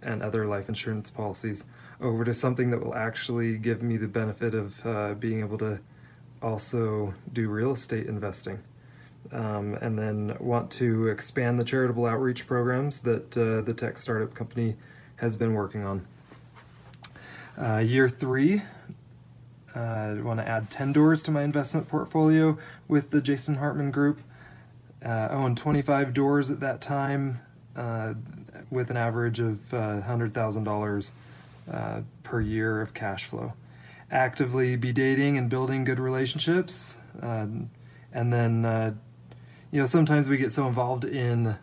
and 0.00 0.22
other 0.22 0.46
life 0.46 0.68
insurance 0.68 1.10
policies 1.10 1.64
over 2.02 2.24
to 2.24 2.34
something 2.34 2.70
that 2.70 2.84
will 2.84 2.94
actually 2.94 3.56
give 3.56 3.82
me 3.82 3.96
the 3.96 4.08
benefit 4.08 4.54
of 4.54 4.84
uh, 4.84 5.14
being 5.14 5.40
able 5.40 5.56
to 5.58 5.78
also 6.42 7.14
do 7.32 7.48
real 7.48 7.72
estate 7.72 8.06
investing. 8.06 8.58
Um, 9.30 9.74
and 9.80 9.96
then 9.96 10.36
want 10.40 10.70
to 10.72 11.06
expand 11.06 11.58
the 11.58 11.64
charitable 11.64 12.06
outreach 12.06 12.46
programs 12.46 13.00
that 13.00 13.36
uh, 13.38 13.60
the 13.62 13.72
tech 13.72 13.96
startup 13.96 14.34
company 14.34 14.76
has 15.16 15.36
been 15.36 15.54
working 15.54 15.84
on. 15.84 16.04
Uh, 17.56 17.78
year 17.78 18.08
three, 18.08 18.62
uh, 19.76 19.78
I 19.78 20.14
want 20.20 20.40
to 20.40 20.48
add 20.48 20.70
10 20.70 20.92
doors 20.92 21.22
to 21.22 21.30
my 21.30 21.42
investment 21.42 21.88
portfolio 21.88 22.58
with 22.88 23.10
the 23.10 23.20
Jason 23.20 23.54
Hartman 23.54 23.90
Group. 23.90 24.20
Uh, 25.04 25.28
owned 25.30 25.56
25 25.56 26.12
doors 26.12 26.50
at 26.50 26.60
that 26.60 26.80
time 26.80 27.40
uh, 27.76 28.14
with 28.70 28.90
an 28.90 28.96
average 28.96 29.40
of 29.40 29.56
$100,000 29.70 31.10
uh, 31.70 32.00
per 32.22 32.40
year 32.40 32.80
of 32.80 32.94
cash 32.94 33.24
flow. 33.24 33.52
Actively 34.10 34.76
be 34.76 34.92
dating 34.92 35.38
and 35.38 35.48
building 35.48 35.84
good 35.84 36.00
relationships. 36.00 36.96
Uh, 37.22 37.46
and 38.12 38.32
then, 38.32 38.64
uh, 38.64 38.94
you 39.70 39.80
know, 39.80 39.86
sometimes 39.86 40.28
we 40.28 40.36
get 40.36 40.52
so 40.52 40.66
involved 40.66 41.04
in 41.04 41.56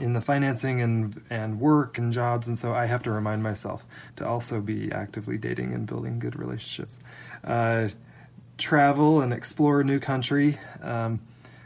in 0.00 0.14
the 0.14 0.20
financing 0.20 0.80
and 0.80 1.22
and 1.28 1.60
work 1.60 1.98
and 1.98 2.12
jobs 2.12 2.48
and 2.48 2.58
so 2.58 2.72
I 2.72 2.86
have 2.86 3.02
to 3.02 3.10
remind 3.10 3.42
myself 3.42 3.84
to 4.16 4.26
also 4.26 4.60
be 4.60 4.90
actively 4.90 5.36
dating 5.36 5.74
and 5.74 5.86
building 5.86 6.18
good 6.18 6.34
relationships. 6.34 6.98
Uh, 7.44 7.88
travel 8.58 9.20
and 9.20 9.32
explore 9.32 9.80
a 9.80 9.84
new 9.84 9.98
country. 10.00 10.58
Um, 10.82 11.20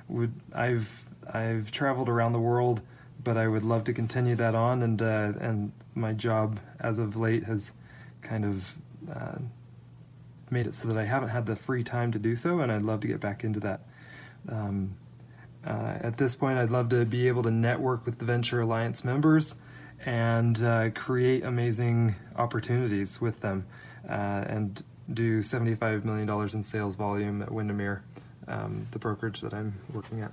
would 0.08 0.32
I've 0.54 1.04
I've 1.32 1.70
traveled 1.70 2.08
around 2.08 2.32
the 2.32 2.40
world, 2.40 2.80
but 3.26 3.36
I 3.36 3.48
would 3.48 3.64
love 3.64 3.82
to 3.84 3.92
continue 3.92 4.36
that 4.36 4.54
on 4.54 4.84
and 4.84 5.02
uh, 5.02 5.32
and 5.40 5.72
my 5.96 6.12
job 6.12 6.60
as 6.78 7.00
of 7.00 7.16
late 7.16 7.42
has 7.42 7.72
kind 8.22 8.44
of 8.44 8.76
uh, 9.12 9.38
made 10.48 10.68
it 10.68 10.74
so 10.74 10.86
that 10.86 10.96
I 10.96 11.02
haven't 11.02 11.30
had 11.30 11.44
the 11.44 11.56
free 11.56 11.82
time 11.82 12.12
to 12.12 12.20
do 12.20 12.36
so, 12.36 12.60
and 12.60 12.70
I'd 12.70 12.82
love 12.82 13.00
to 13.00 13.08
get 13.08 13.18
back 13.18 13.42
into 13.42 13.58
that. 13.60 13.80
Um, 14.48 14.94
uh, 15.66 15.98
at 16.00 16.18
this 16.18 16.36
point, 16.36 16.56
I'd 16.56 16.70
love 16.70 16.88
to 16.90 17.04
be 17.04 17.26
able 17.26 17.42
to 17.42 17.50
network 17.50 18.06
with 18.06 18.20
the 18.20 18.24
Venture 18.24 18.60
Alliance 18.60 19.04
members 19.04 19.56
and 20.04 20.62
uh, 20.62 20.90
create 20.90 21.42
amazing 21.42 22.14
opportunities 22.36 23.20
with 23.20 23.40
them 23.40 23.66
uh, 24.08 24.44
and 24.46 24.84
do 25.12 25.40
$75 25.40 26.04
million 26.04 26.30
in 26.54 26.62
sales 26.62 26.94
volume 26.94 27.42
at 27.42 27.50
Windermere, 27.50 28.04
um, 28.46 28.86
the 28.92 29.00
brokerage 29.00 29.40
that 29.40 29.52
I'm 29.52 29.74
working 29.92 30.20
at. 30.20 30.30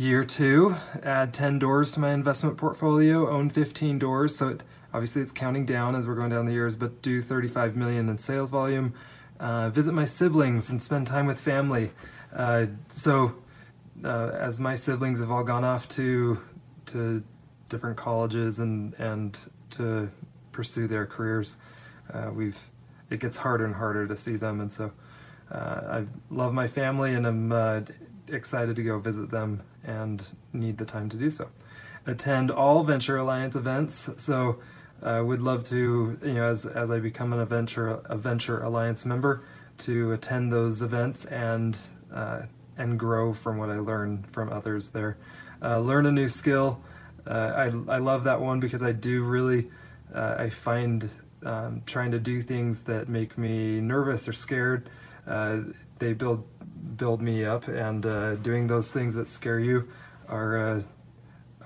Year 0.00 0.22
two, 0.24 0.76
add 1.02 1.34
10 1.34 1.58
doors 1.58 1.90
to 1.90 2.00
my 2.00 2.12
investment 2.12 2.56
portfolio, 2.56 3.28
own 3.28 3.50
15 3.50 3.98
doors. 3.98 4.36
So 4.36 4.50
it, 4.50 4.62
obviously 4.94 5.22
it's 5.22 5.32
counting 5.32 5.66
down 5.66 5.96
as 5.96 6.06
we're 6.06 6.14
going 6.14 6.30
down 6.30 6.46
the 6.46 6.52
years, 6.52 6.76
but 6.76 7.02
do 7.02 7.20
35 7.20 7.74
million 7.74 8.08
in 8.08 8.16
sales 8.16 8.48
volume. 8.48 8.94
Uh, 9.40 9.70
visit 9.70 9.92
my 9.92 10.04
siblings 10.04 10.70
and 10.70 10.80
spend 10.80 11.08
time 11.08 11.26
with 11.26 11.40
family. 11.40 11.90
Uh, 12.32 12.66
so 12.92 13.34
uh, 14.04 14.28
as 14.34 14.60
my 14.60 14.76
siblings 14.76 15.18
have 15.18 15.32
all 15.32 15.42
gone 15.42 15.64
off 15.64 15.88
to 15.88 16.40
to 16.86 17.24
different 17.68 17.96
colleges 17.96 18.60
and 18.60 18.94
and 19.00 19.50
to 19.70 20.08
pursue 20.52 20.86
their 20.86 21.06
careers, 21.06 21.56
uh, 22.14 22.30
we've 22.32 22.70
it 23.10 23.18
gets 23.18 23.38
harder 23.38 23.64
and 23.64 23.74
harder 23.74 24.06
to 24.06 24.16
see 24.16 24.36
them, 24.36 24.60
and 24.60 24.72
so 24.72 24.92
uh, 25.50 25.80
I 25.90 26.06
love 26.30 26.54
my 26.54 26.68
family 26.68 27.14
and 27.14 27.26
I'm 27.26 27.50
uh, 27.50 27.80
excited 28.28 28.76
to 28.76 28.82
go 28.82 28.98
visit 28.98 29.30
them 29.30 29.62
and 29.84 30.24
need 30.52 30.78
the 30.78 30.84
time 30.84 31.08
to 31.10 31.16
do 31.16 31.30
so. 31.30 31.48
Attend 32.06 32.50
all 32.50 32.84
Venture 32.84 33.16
Alliance 33.16 33.56
events. 33.56 34.10
So 34.16 34.60
I 35.02 35.20
would 35.20 35.40
love 35.40 35.64
to, 35.68 36.18
you 36.22 36.34
know, 36.34 36.44
as 36.44 36.66
as 36.66 36.90
I 36.90 36.98
become 36.98 37.32
an 37.32 37.44
Venture 37.46 38.00
a 38.04 38.16
Venture 38.16 38.62
Alliance 38.62 39.04
member, 39.04 39.42
to 39.78 40.12
attend 40.12 40.52
those 40.52 40.82
events 40.82 41.24
and 41.26 41.78
uh, 42.12 42.42
and 42.76 42.98
grow 42.98 43.32
from 43.32 43.58
what 43.58 43.70
I 43.70 43.78
learn 43.78 44.24
from 44.32 44.52
others 44.52 44.90
there. 44.90 45.18
Uh, 45.60 45.80
learn 45.80 46.06
a 46.06 46.12
new 46.12 46.28
skill. 46.28 46.80
Uh, 47.26 47.70
I, 47.88 47.94
I 47.96 47.98
love 47.98 48.24
that 48.24 48.40
one 48.40 48.60
because 48.60 48.82
I 48.82 48.92
do 48.92 49.24
really, 49.24 49.68
uh, 50.14 50.36
I 50.38 50.50
find 50.50 51.10
um, 51.44 51.82
trying 51.86 52.10
to 52.12 52.18
do 52.18 52.40
things 52.42 52.80
that 52.82 53.08
make 53.08 53.36
me 53.36 53.80
nervous 53.80 54.28
or 54.28 54.32
scared, 54.32 54.88
uh, 55.26 55.60
they 55.98 56.12
build 56.12 56.46
build 56.96 57.20
me 57.22 57.44
up, 57.44 57.68
and 57.68 58.04
uh, 58.04 58.36
doing 58.36 58.66
those 58.66 58.92
things 58.92 59.14
that 59.14 59.28
scare 59.28 59.60
you 59.60 59.88
are 60.28 60.82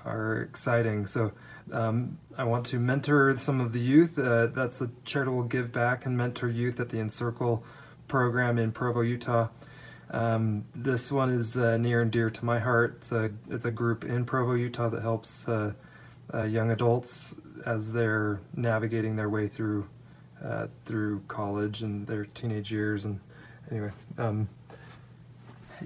are 0.05 0.41
exciting. 0.41 1.05
So 1.05 1.31
um, 1.71 2.17
I 2.37 2.43
want 2.43 2.65
to 2.67 2.79
mentor 2.79 3.35
some 3.37 3.61
of 3.61 3.73
the 3.73 3.79
youth. 3.79 4.17
Uh, 4.19 4.47
that's 4.47 4.81
a 4.81 4.89
charitable 5.05 5.43
give 5.43 5.71
back 5.71 6.05
and 6.05 6.17
mentor 6.17 6.49
youth 6.49 6.79
at 6.79 6.89
the 6.89 6.99
Encircle 6.99 7.63
program 8.07 8.57
in 8.57 8.71
Provo, 8.71 9.01
Utah. 9.01 9.49
Um, 10.11 10.65
this 10.75 11.11
one 11.11 11.29
is 11.29 11.57
uh, 11.57 11.77
near 11.77 12.01
and 12.01 12.11
dear 12.11 12.29
to 12.29 12.45
my 12.45 12.59
heart. 12.59 12.95
It's 12.97 13.11
a, 13.11 13.31
it's 13.49 13.65
a 13.65 13.71
group 13.71 14.03
in 14.03 14.25
Provo, 14.25 14.53
Utah 14.53 14.89
that 14.89 15.01
helps 15.01 15.47
uh, 15.47 15.73
uh 16.33 16.43
young 16.43 16.71
adults 16.71 17.35
as 17.65 17.91
they're 17.91 18.39
navigating 18.55 19.15
their 19.15 19.29
way 19.29 19.47
through 19.47 19.87
uh, 20.43 20.67
through 20.85 21.21
college 21.27 21.81
and 21.81 22.05
their 22.05 22.25
teenage 22.25 22.71
years. 22.71 23.05
And 23.05 23.19
anyway, 23.71 23.91
um, 24.17 24.49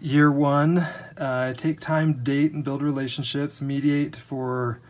year 0.01 0.31
one, 0.31 0.79
uh, 1.17 1.53
take 1.53 1.79
time, 1.79 2.23
date, 2.23 2.53
and 2.53 2.63
build 2.63 2.81
relationships. 2.81 3.61
Mediate 3.61 4.15
for 4.15 4.81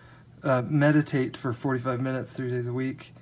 meditate 0.43 1.35
for 1.35 1.51
45 1.51 1.99
minutes, 1.99 2.31
three 2.31 2.49
days 2.49 2.67
a 2.67 2.73
week. 2.73 3.13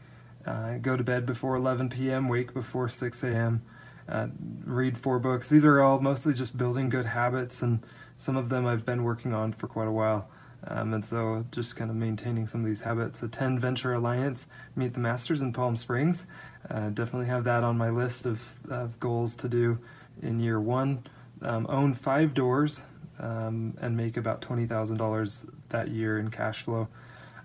go 0.82 0.96
to 0.96 1.04
bed 1.04 1.26
before 1.26 1.56
11 1.56 1.90
p.m. 1.90 2.28
Wake 2.30 2.54
before 2.54 2.88
6 2.88 3.24
a.m 3.24 3.62
uh, 4.08 4.28
read 4.66 4.98
four 4.98 5.20
books. 5.20 5.50
These 5.50 5.66
are 5.66 5.82
all 5.82 6.00
mostly 6.00 6.34
just 6.34 6.58
building 6.58 6.90
good 6.90 7.06
habits, 7.06 7.62
and 7.62 7.84
some 8.16 8.38
of 8.38 8.50
them 8.50 8.66
I've 8.66 8.86
been 8.86 9.04
working 9.04 9.34
on 9.34 9.54
for 9.54 9.68
quite 9.68 9.88
a 9.88 9.92
while. 9.92 10.30
Um, 10.68 10.94
and 10.94 11.06
so 11.06 11.46
just 11.52 11.76
kind 11.76 11.92
of 11.92 11.98
maintaining 11.98 12.48
some 12.48 12.62
of 12.62 12.68
these 12.68 12.82
habits. 12.82 13.22
Attend 13.22 13.60
Venture 13.60 13.94
Alliance, 13.94 14.48
meet 14.76 14.94
the 14.94 15.00
masters 15.00 15.42
in 15.42 15.54
Palm 15.54 15.76
Springs. 15.76 16.26
Uh, 16.70 16.90
definitely 16.90 17.28
have 17.28 17.44
that 17.44 17.64
on 17.64 17.78
my 17.78 17.90
list 17.90 18.26
of, 18.26 18.42
of 18.70 19.00
goals 19.00 19.36
to 19.36 19.48
do 19.48 19.78
in 20.24 20.40
year 20.40 20.60
one. 20.60 21.04
Um, 21.46 21.68
own 21.70 21.94
five 21.94 22.34
doors 22.34 22.82
um, 23.20 23.76
and 23.80 23.96
make 23.96 24.18
about 24.18 24.42
$20,000 24.42 25.50
that 25.70 25.90
year 25.90 26.20
in 26.20 26.32
cash 26.32 26.64
flow. 26.64 26.88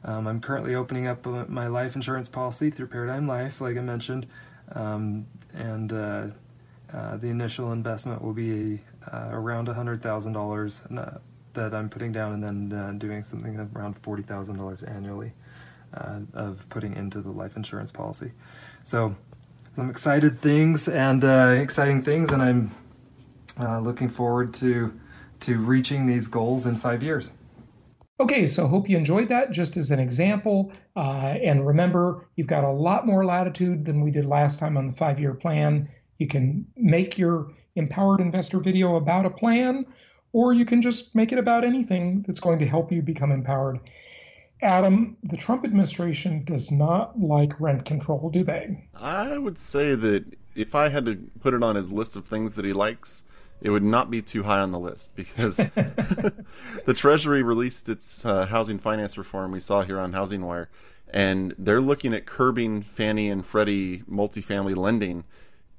Um, 0.04 0.26
I'm 0.26 0.40
currently 0.40 0.74
opening 0.74 1.06
up 1.06 1.26
my 1.26 1.66
life 1.66 1.94
insurance 1.94 2.28
policy 2.28 2.70
through 2.70 2.86
Paradigm 2.86 3.26
Life, 3.26 3.60
like 3.60 3.76
I 3.76 3.80
mentioned, 3.80 4.26
um, 4.74 5.26
and 5.52 5.92
uh, 5.92 6.26
uh, 6.92 7.16
the 7.18 7.28
initial 7.28 7.72
investment 7.72 8.22
will 8.22 8.32
be 8.32 8.80
uh, 9.12 9.28
around 9.30 9.68
$100,000 9.68 10.98
uh, 10.98 11.18
that 11.52 11.74
I'm 11.74 11.90
putting 11.90 12.12
down 12.12 12.32
and 12.32 12.70
then 12.70 12.78
uh, 12.78 12.92
doing 12.92 13.22
something 13.22 13.68
around 13.74 14.00
$40,000 14.02 14.90
annually 14.90 15.32
uh, 15.92 16.20
of 16.32 16.66
putting 16.70 16.96
into 16.96 17.20
the 17.20 17.30
life 17.30 17.56
insurance 17.56 17.92
policy. 17.92 18.32
So 18.82 19.14
some 19.76 19.90
excited 19.90 20.38
things 20.38 20.88
and 20.88 21.22
exciting 21.60 22.02
things 22.02 22.30
and 22.30 22.42
I'm 22.42 22.74
looking 23.58 24.08
forward 24.08 24.54
to 24.54 24.92
to 25.40 25.58
reaching 25.58 26.06
these 26.06 26.28
goals 26.28 26.66
in 26.66 26.76
five 26.76 27.02
years. 27.02 27.32
Okay, 28.20 28.44
so 28.44 28.66
hope 28.66 28.90
you 28.90 28.98
enjoyed 28.98 29.28
that 29.28 29.50
just 29.50 29.78
as 29.78 29.90
an 29.90 29.98
example. 29.98 30.70
Uh, 30.94 31.36
and 31.42 31.66
remember, 31.66 32.28
you've 32.36 32.46
got 32.46 32.64
a 32.64 32.70
lot 32.70 33.06
more 33.06 33.24
latitude 33.24 33.86
than 33.86 34.02
we 34.02 34.10
did 34.10 34.26
last 34.26 34.58
time 34.58 34.76
on 34.76 34.86
the 34.86 34.92
five 34.92 35.18
year 35.18 35.32
plan. 35.32 35.88
You 36.18 36.28
can 36.28 36.66
make 36.76 37.16
your 37.16 37.50
empowered 37.76 38.20
investor 38.20 38.60
video 38.60 38.96
about 38.96 39.24
a 39.24 39.30
plan, 39.30 39.86
or 40.32 40.52
you 40.52 40.66
can 40.66 40.82
just 40.82 41.14
make 41.16 41.32
it 41.32 41.38
about 41.38 41.64
anything 41.64 42.22
that's 42.26 42.40
going 42.40 42.58
to 42.58 42.66
help 42.66 42.92
you 42.92 43.00
become 43.00 43.32
empowered. 43.32 43.80
Adam, 44.62 45.16
the 45.22 45.38
Trump 45.38 45.64
administration 45.64 46.44
does 46.44 46.70
not 46.70 47.18
like 47.18 47.58
rent 47.58 47.86
control, 47.86 48.28
do 48.28 48.44
they? 48.44 48.86
I 48.94 49.38
would 49.38 49.58
say 49.58 49.94
that 49.94 50.26
if 50.54 50.74
I 50.74 50.90
had 50.90 51.06
to 51.06 51.16
put 51.40 51.54
it 51.54 51.62
on 51.62 51.76
his 51.76 51.90
list 51.90 52.16
of 52.16 52.26
things 52.26 52.52
that 52.54 52.66
he 52.66 52.74
likes, 52.74 53.22
it 53.60 53.70
would 53.70 53.82
not 53.82 54.10
be 54.10 54.22
too 54.22 54.42
high 54.42 54.60
on 54.60 54.72
the 54.72 54.78
list 54.78 55.14
because 55.14 55.56
the 56.84 56.94
Treasury 56.94 57.42
released 57.42 57.88
its 57.88 58.24
uh, 58.24 58.46
housing 58.46 58.78
finance 58.78 59.18
reform 59.18 59.52
we 59.52 59.60
saw 59.60 59.82
here 59.82 60.00
on 60.00 60.12
Housing 60.12 60.44
Wire, 60.44 60.70
and 61.12 61.54
they're 61.58 61.80
looking 61.80 62.14
at 62.14 62.26
curbing 62.26 62.82
Fannie 62.82 63.28
and 63.28 63.44
Freddie 63.44 64.02
multifamily 64.10 64.76
lending 64.76 65.24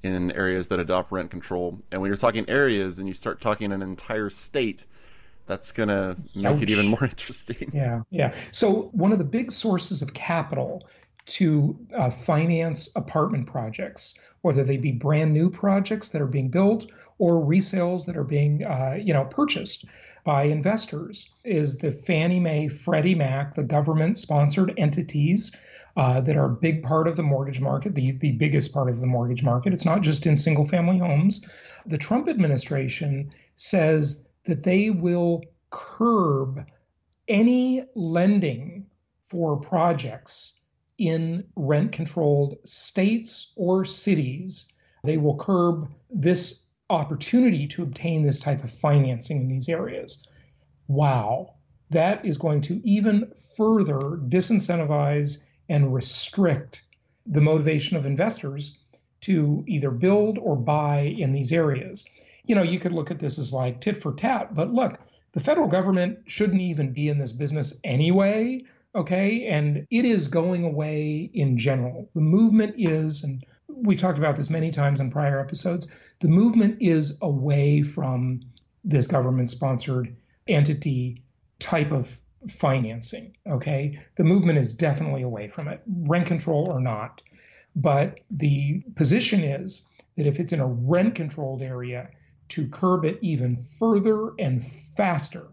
in 0.03 0.31
areas 0.31 0.67
that 0.69 0.79
adopt 0.79 1.11
rent 1.11 1.31
control. 1.31 1.79
And 1.91 2.01
when 2.01 2.09
you're 2.09 2.17
talking 2.17 2.49
areas 2.49 2.97
and 2.97 3.07
you 3.07 3.13
start 3.13 3.39
talking 3.39 3.71
an 3.71 3.81
entire 3.81 4.29
state, 4.29 4.85
that's 5.47 5.71
going 5.71 5.89
to 5.89 6.15
make 6.35 6.61
it 6.61 6.69
even 6.69 6.87
more 6.87 7.03
interesting. 7.05 7.71
Yeah, 7.73 8.01
yeah. 8.09 8.33
So, 8.51 8.89
one 8.93 9.11
of 9.11 9.17
the 9.17 9.23
big 9.23 9.51
sources 9.51 10.01
of 10.01 10.13
capital 10.13 10.87
to 11.27 11.77
uh, 11.95 12.09
finance 12.09 12.89
apartment 12.95 13.47
projects, 13.47 14.15
whether 14.41 14.63
they 14.63 14.77
be 14.77 14.91
brand 14.91 15.33
new 15.33 15.49
projects 15.49 16.09
that 16.09 16.21
are 16.21 16.27
being 16.27 16.49
built 16.49 16.87
or 17.21 17.33
resales 17.45 18.07
that 18.07 18.17
are 18.17 18.23
being, 18.23 18.63
uh, 18.65 18.97
you 18.99 19.13
know, 19.13 19.23
purchased 19.25 19.85
by 20.23 20.41
investors, 20.41 21.29
is 21.45 21.77
the 21.77 21.91
Fannie 21.91 22.39
Mae, 22.39 22.67
Freddie 22.67 23.13
Mac, 23.13 23.53
the 23.53 23.63
government-sponsored 23.63 24.73
entities 24.77 25.55
uh, 25.97 26.19
that 26.21 26.35
are 26.35 26.45
a 26.45 26.55
big 26.67 26.81
part 26.81 27.07
of 27.07 27.15
the 27.15 27.21
mortgage 27.21 27.61
market, 27.61 27.93
the, 27.93 28.13
the 28.13 28.31
biggest 28.31 28.73
part 28.73 28.89
of 28.89 28.99
the 28.99 29.05
mortgage 29.05 29.43
market. 29.43 29.71
It's 29.71 29.85
not 29.85 30.01
just 30.01 30.25
in 30.25 30.35
single 30.35 30.67
family 30.67 30.97
homes. 30.97 31.45
The 31.85 31.97
Trump 31.99 32.27
administration 32.27 33.31
says 33.55 34.27
that 34.45 34.63
they 34.63 34.89
will 34.89 35.43
curb 35.69 36.65
any 37.27 37.83
lending 37.93 38.87
for 39.25 39.57
projects 39.57 40.55
in 40.97 41.43
rent 41.55 41.91
controlled 41.91 42.57
states 42.63 43.53
or 43.55 43.85
cities. 43.85 44.73
They 45.03 45.17
will 45.17 45.37
curb 45.37 45.87
this 46.09 46.65
opportunity 46.91 47.67
to 47.67 47.83
obtain 47.83 48.23
this 48.23 48.39
type 48.39 48.63
of 48.63 48.71
financing 48.71 49.41
in 49.41 49.47
these 49.47 49.69
areas. 49.69 50.27
Wow, 50.87 51.55
that 51.89 52.25
is 52.25 52.37
going 52.37 52.61
to 52.61 52.81
even 52.87 53.31
further 53.57 53.99
disincentivize 54.27 55.37
and 55.69 55.93
restrict 55.93 56.83
the 57.25 57.41
motivation 57.41 57.97
of 57.97 58.05
investors 58.05 58.77
to 59.21 59.63
either 59.67 59.91
build 59.91 60.37
or 60.37 60.55
buy 60.55 60.99
in 61.17 61.31
these 61.31 61.51
areas. 61.51 62.03
You 62.45 62.55
know, 62.55 62.63
you 62.63 62.79
could 62.79 62.91
look 62.91 63.11
at 63.11 63.19
this 63.19 63.37
as 63.37 63.53
like 63.53 63.79
tit 63.81 64.01
for 64.01 64.13
tat, 64.13 64.53
but 64.53 64.73
look, 64.73 64.99
the 65.33 65.39
federal 65.39 65.67
government 65.67 66.19
shouldn't 66.25 66.61
even 66.61 66.91
be 66.91 67.07
in 67.07 67.19
this 67.19 67.31
business 67.31 67.79
anyway, 67.83 68.63
okay? 68.95 69.47
And 69.47 69.87
it 69.89 70.05
is 70.05 70.27
going 70.27 70.63
away 70.65 71.29
in 71.33 71.57
general. 71.57 72.09
The 72.15 72.21
movement 72.21 72.75
is, 72.77 73.23
and 73.23 73.45
we 73.75 73.95
talked 73.95 74.17
about 74.17 74.35
this 74.35 74.49
many 74.49 74.71
times 74.71 74.99
in 74.99 75.11
prior 75.11 75.39
episodes, 75.39 75.87
the 76.19 76.27
movement 76.27 76.81
is 76.81 77.17
away 77.21 77.83
from 77.83 78.41
this 78.83 79.07
government 79.07 79.49
sponsored 79.49 80.15
entity 80.47 81.21
type 81.59 81.91
of 81.91 82.19
financing. 82.49 83.35
Okay. 83.47 83.99
The 84.17 84.23
movement 84.23 84.57
is 84.57 84.73
definitely 84.73 85.21
away 85.21 85.47
from 85.47 85.67
it, 85.67 85.81
rent 85.87 86.25
control 86.25 86.67
or 86.67 86.79
not. 86.79 87.21
But 87.75 88.19
the 88.29 88.83
position 88.95 89.41
is 89.43 89.87
that 90.17 90.27
if 90.27 90.39
it's 90.39 90.51
in 90.51 90.59
a 90.59 90.67
rent 90.67 91.15
controlled 91.15 91.61
area, 91.61 92.09
to 92.49 92.67
curb 92.67 93.05
it 93.05 93.17
even 93.21 93.55
further 93.55 94.31
and 94.37 94.61
faster 94.97 95.47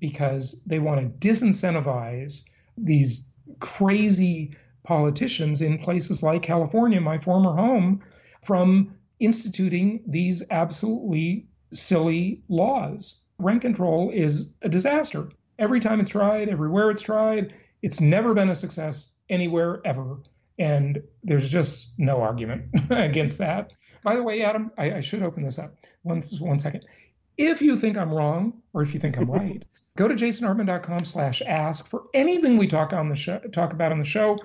because 0.00 0.60
they 0.66 0.78
want 0.78 1.00
to 1.00 1.26
disincentivize 1.28 2.42
these 2.76 3.24
crazy 3.60 4.54
politicians 4.84 5.60
in 5.62 5.78
places 5.78 6.22
like 6.22 6.42
California, 6.42 7.00
my 7.00 7.18
former 7.18 7.54
home, 7.54 8.02
from 8.44 8.94
instituting 9.20 10.02
these 10.06 10.42
absolutely 10.50 11.46
silly 11.72 12.42
laws. 12.48 13.20
Rent 13.38 13.62
control 13.62 14.10
is 14.10 14.54
a 14.62 14.68
disaster 14.68 15.28
every 15.62 15.80
time 15.80 16.00
it's 16.00 16.10
tried, 16.10 16.48
everywhere 16.48 16.90
it's 16.90 17.02
tried, 17.02 17.54
it's 17.82 18.00
never 18.00 18.34
been 18.34 18.50
a 18.50 18.54
success 18.54 19.12
anywhere 19.30 19.80
ever. 19.84 20.18
And 20.58 21.02
there's 21.22 21.48
just 21.48 21.92
no 21.98 22.20
argument 22.20 22.66
against 22.90 23.38
that. 23.38 23.72
By 24.04 24.16
the 24.16 24.22
way, 24.22 24.42
Adam, 24.42 24.70
I, 24.76 24.94
I 24.94 25.00
should 25.00 25.22
open 25.22 25.44
this 25.44 25.58
up. 25.58 25.74
One, 26.02 26.22
one 26.40 26.58
second. 26.58 26.84
If 27.38 27.62
you 27.62 27.78
think 27.78 27.96
I'm 27.96 28.12
wrong 28.12 28.60
or 28.72 28.82
if 28.82 28.92
you 28.92 29.00
think 29.00 29.16
I'm 29.16 29.30
right, 29.30 29.64
go 29.96 30.08
to 30.08 30.14
jasonhartman.com 30.14 31.04
slash 31.04 31.42
ask 31.42 31.88
for 31.88 32.04
anything 32.12 32.58
we 32.58 32.66
talk 32.66 32.92
on 32.92 33.08
the 33.08 33.16
show 33.16 33.38
talk 33.52 33.72
about 33.72 33.92
on 33.92 33.98
the 33.98 34.04
show. 34.04 34.38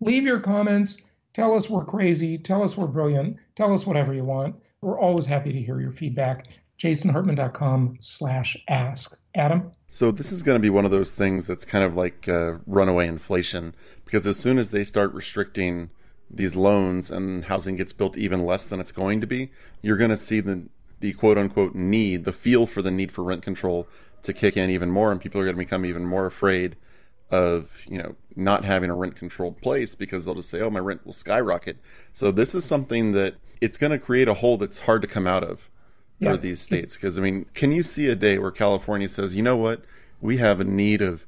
Leave 0.00 0.24
your 0.24 0.40
comments. 0.40 1.02
Tell 1.32 1.54
us 1.54 1.68
we're 1.68 1.84
crazy. 1.84 2.38
Tell 2.38 2.62
us 2.62 2.76
we're 2.76 2.86
brilliant. 2.86 3.36
Tell 3.56 3.72
us 3.72 3.86
whatever 3.86 4.14
you 4.14 4.24
want. 4.24 4.56
We're 4.80 5.00
always 5.00 5.24
happy 5.24 5.52
to 5.52 5.60
hear 5.60 5.80
your 5.80 5.92
feedback. 5.92 6.48
jasonhartman.com 6.78 7.98
slash 8.00 8.56
ask. 8.68 9.18
Adam? 9.34 9.72
So 9.88 10.10
this 10.10 10.30
is 10.30 10.42
going 10.42 10.56
to 10.56 10.62
be 10.62 10.70
one 10.70 10.84
of 10.84 10.90
those 10.90 11.12
things 11.12 11.46
that's 11.46 11.64
kind 11.64 11.84
of 11.84 11.94
like 11.94 12.28
uh, 12.28 12.58
runaway 12.66 13.08
inflation 13.08 13.74
because 14.04 14.26
as 14.26 14.36
soon 14.36 14.58
as 14.58 14.70
they 14.70 14.84
start 14.84 15.12
restricting 15.12 15.90
these 16.30 16.54
loans 16.54 17.10
and 17.10 17.46
housing 17.46 17.76
gets 17.76 17.92
built 17.92 18.16
even 18.16 18.44
less 18.44 18.66
than 18.66 18.80
it's 18.80 18.92
going 18.92 19.20
to 19.20 19.26
be, 19.26 19.50
you're 19.82 19.96
going 19.96 20.10
to 20.10 20.16
see 20.16 20.40
the 20.40 20.68
the 21.00 21.12
quote 21.12 21.36
unquote 21.36 21.74
need, 21.74 22.24
the 22.24 22.32
feel 22.32 22.66
for 22.66 22.80
the 22.80 22.90
need 22.90 23.12
for 23.12 23.22
rent 23.22 23.42
control 23.42 23.86
to 24.22 24.32
kick 24.32 24.56
in 24.56 24.70
even 24.70 24.90
more, 24.90 25.12
and 25.12 25.20
people 25.20 25.40
are 25.40 25.44
going 25.44 25.56
to 25.56 25.58
become 25.58 25.84
even 25.84 26.06
more 26.06 26.24
afraid 26.26 26.76
of 27.30 27.70
you 27.86 27.98
know 27.98 28.16
not 28.36 28.64
having 28.64 28.90
a 28.90 28.94
rent 28.94 29.16
controlled 29.16 29.60
place 29.60 29.94
because 29.94 30.24
they'll 30.24 30.34
just 30.34 30.50
say, 30.50 30.60
oh, 30.60 30.70
my 30.70 30.80
rent 30.80 31.04
will 31.04 31.12
skyrocket. 31.12 31.78
So 32.12 32.30
this 32.30 32.54
is 32.54 32.64
something 32.64 33.12
that 33.12 33.36
it's 33.60 33.78
going 33.78 33.92
to 33.92 33.98
create 33.98 34.28
a 34.28 34.34
hole 34.34 34.58
that's 34.58 34.80
hard 34.80 35.02
to 35.02 35.08
come 35.08 35.26
out 35.26 35.44
of 35.44 35.70
for 36.18 36.32
yeah. 36.32 36.36
these 36.36 36.60
states. 36.60 36.94
Because 36.94 37.18
I 37.18 37.20
mean, 37.20 37.46
can 37.54 37.72
you 37.72 37.82
see 37.82 38.08
a 38.08 38.14
day 38.14 38.38
where 38.38 38.50
California 38.50 39.08
says, 39.08 39.34
you 39.34 39.42
know 39.42 39.56
what, 39.56 39.82
we 40.20 40.38
have 40.38 40.60
a 40.60 40.64
need 40.64 41.00
of 41.00 41.26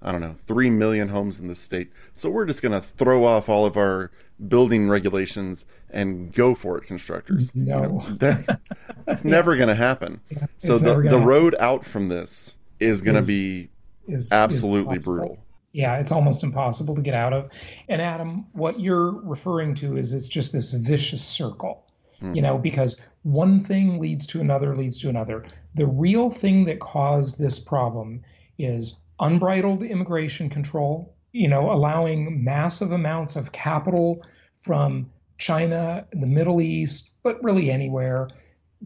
I 0.00 0.12
don't 0.12 0.20
know, 0.20 0.36
3 0.46 0.70
million 0.70 1.08
homes 1.08 1.40
in 1.40 1.48
the 1.48 1.56
state. 1.56 1.90
So 2.14 2.30
we're 2.30 2.46
just 2.46 2.62
going 2.62 2.80
to 2.80 2.86
throw 2.96 3.24
off 3.24 3.48
all 3.48 3.66
of 3.66 3.76
our 3.76 4.12
building 4.46 4.88
regulations 4.88 5.64
and 5.90 6.32
go 6.32 6.54
for 6.54 6.78
it, 6.78 6.84
constructors. 6.84 7.52
No. 7.54 7.82
You 7.82 7.88
know, 7.88 8.00
that, 8.18 8.60
that's 9.06 9.24
yeah. 9.24 9.30
never 9.30 9.56
going 9.56 9.68
to 9.68 9.74
happen. 9.74 10.20
Yeah. 10.30 10.46
So 10.60 10.78
the, 10.78 11.08
the 11.08 11.18
road 11.18 11.56
out 11.58 11.84
from 11.84 12.08
this 12.08 12.54
is 12.78 13.00
going 13.00 13.20
to 13.20 13.26
be 13.26 13.70
is, 14.08 14.32
absolutely 14.32 14.98
is 14.98 15.04
brutal. 15.04 15.38
Yeah, 15.72 15.98
it's 15.98 16.10
almost 16.10 16.42
impossible 16.42 16.94
to 16.94 17.02
get 17.02 17.14
out 17.14 17.32
of. 17.32 17.50
And 17.88 18.00
Adam, 18.00 18.46
what 18.52 18.80
you're 18.80 19.12
referring 19.12 19.74
to 19.76 19.96
is 19.96 20.12
it's 20.12 20.28
just 20.28 20.52
this 20.52 20.72
vicious 20.72 21.22
circle 21.22 21.84
mm-hmm. 22.20 22.34
you 22.34 22.42
know, 22.42 22.58
because 22.58 23.00
one 23.22 23.60
thing 23.60 23.98
leads 23.98 24.26
to 24.28 24.40
another, 24.40 24.76
leads 24.76 24.98
to 25.00 25.08
another. 25.08 25.44
The 25.74 25.86
real 25.86 26.30
thing 26.30 26.64
that 26.66 26.80
caused 26.80 27.38
this 27.38 27.58
problem 27.58 28.22
is 28.58 28.98
unbridled 29.20 29.82
immigration 29.82 30.48
control, 30.48 31.14
you 31.32 31.48
know, 31.48 31.70
allowing 31.70 32.42
massive 32.42 32.92
amounts 32.92 33.36
of 33.36 33.52
capital 33.52 34.24
from 34.60 35.10
China, 35.38 36.06
the 36.12 36.26
Middle 36.26 36.60
East, 36.60 37.10
but 37.22 37.42
really 37.42 37.70
anywhere, 37.70 38.28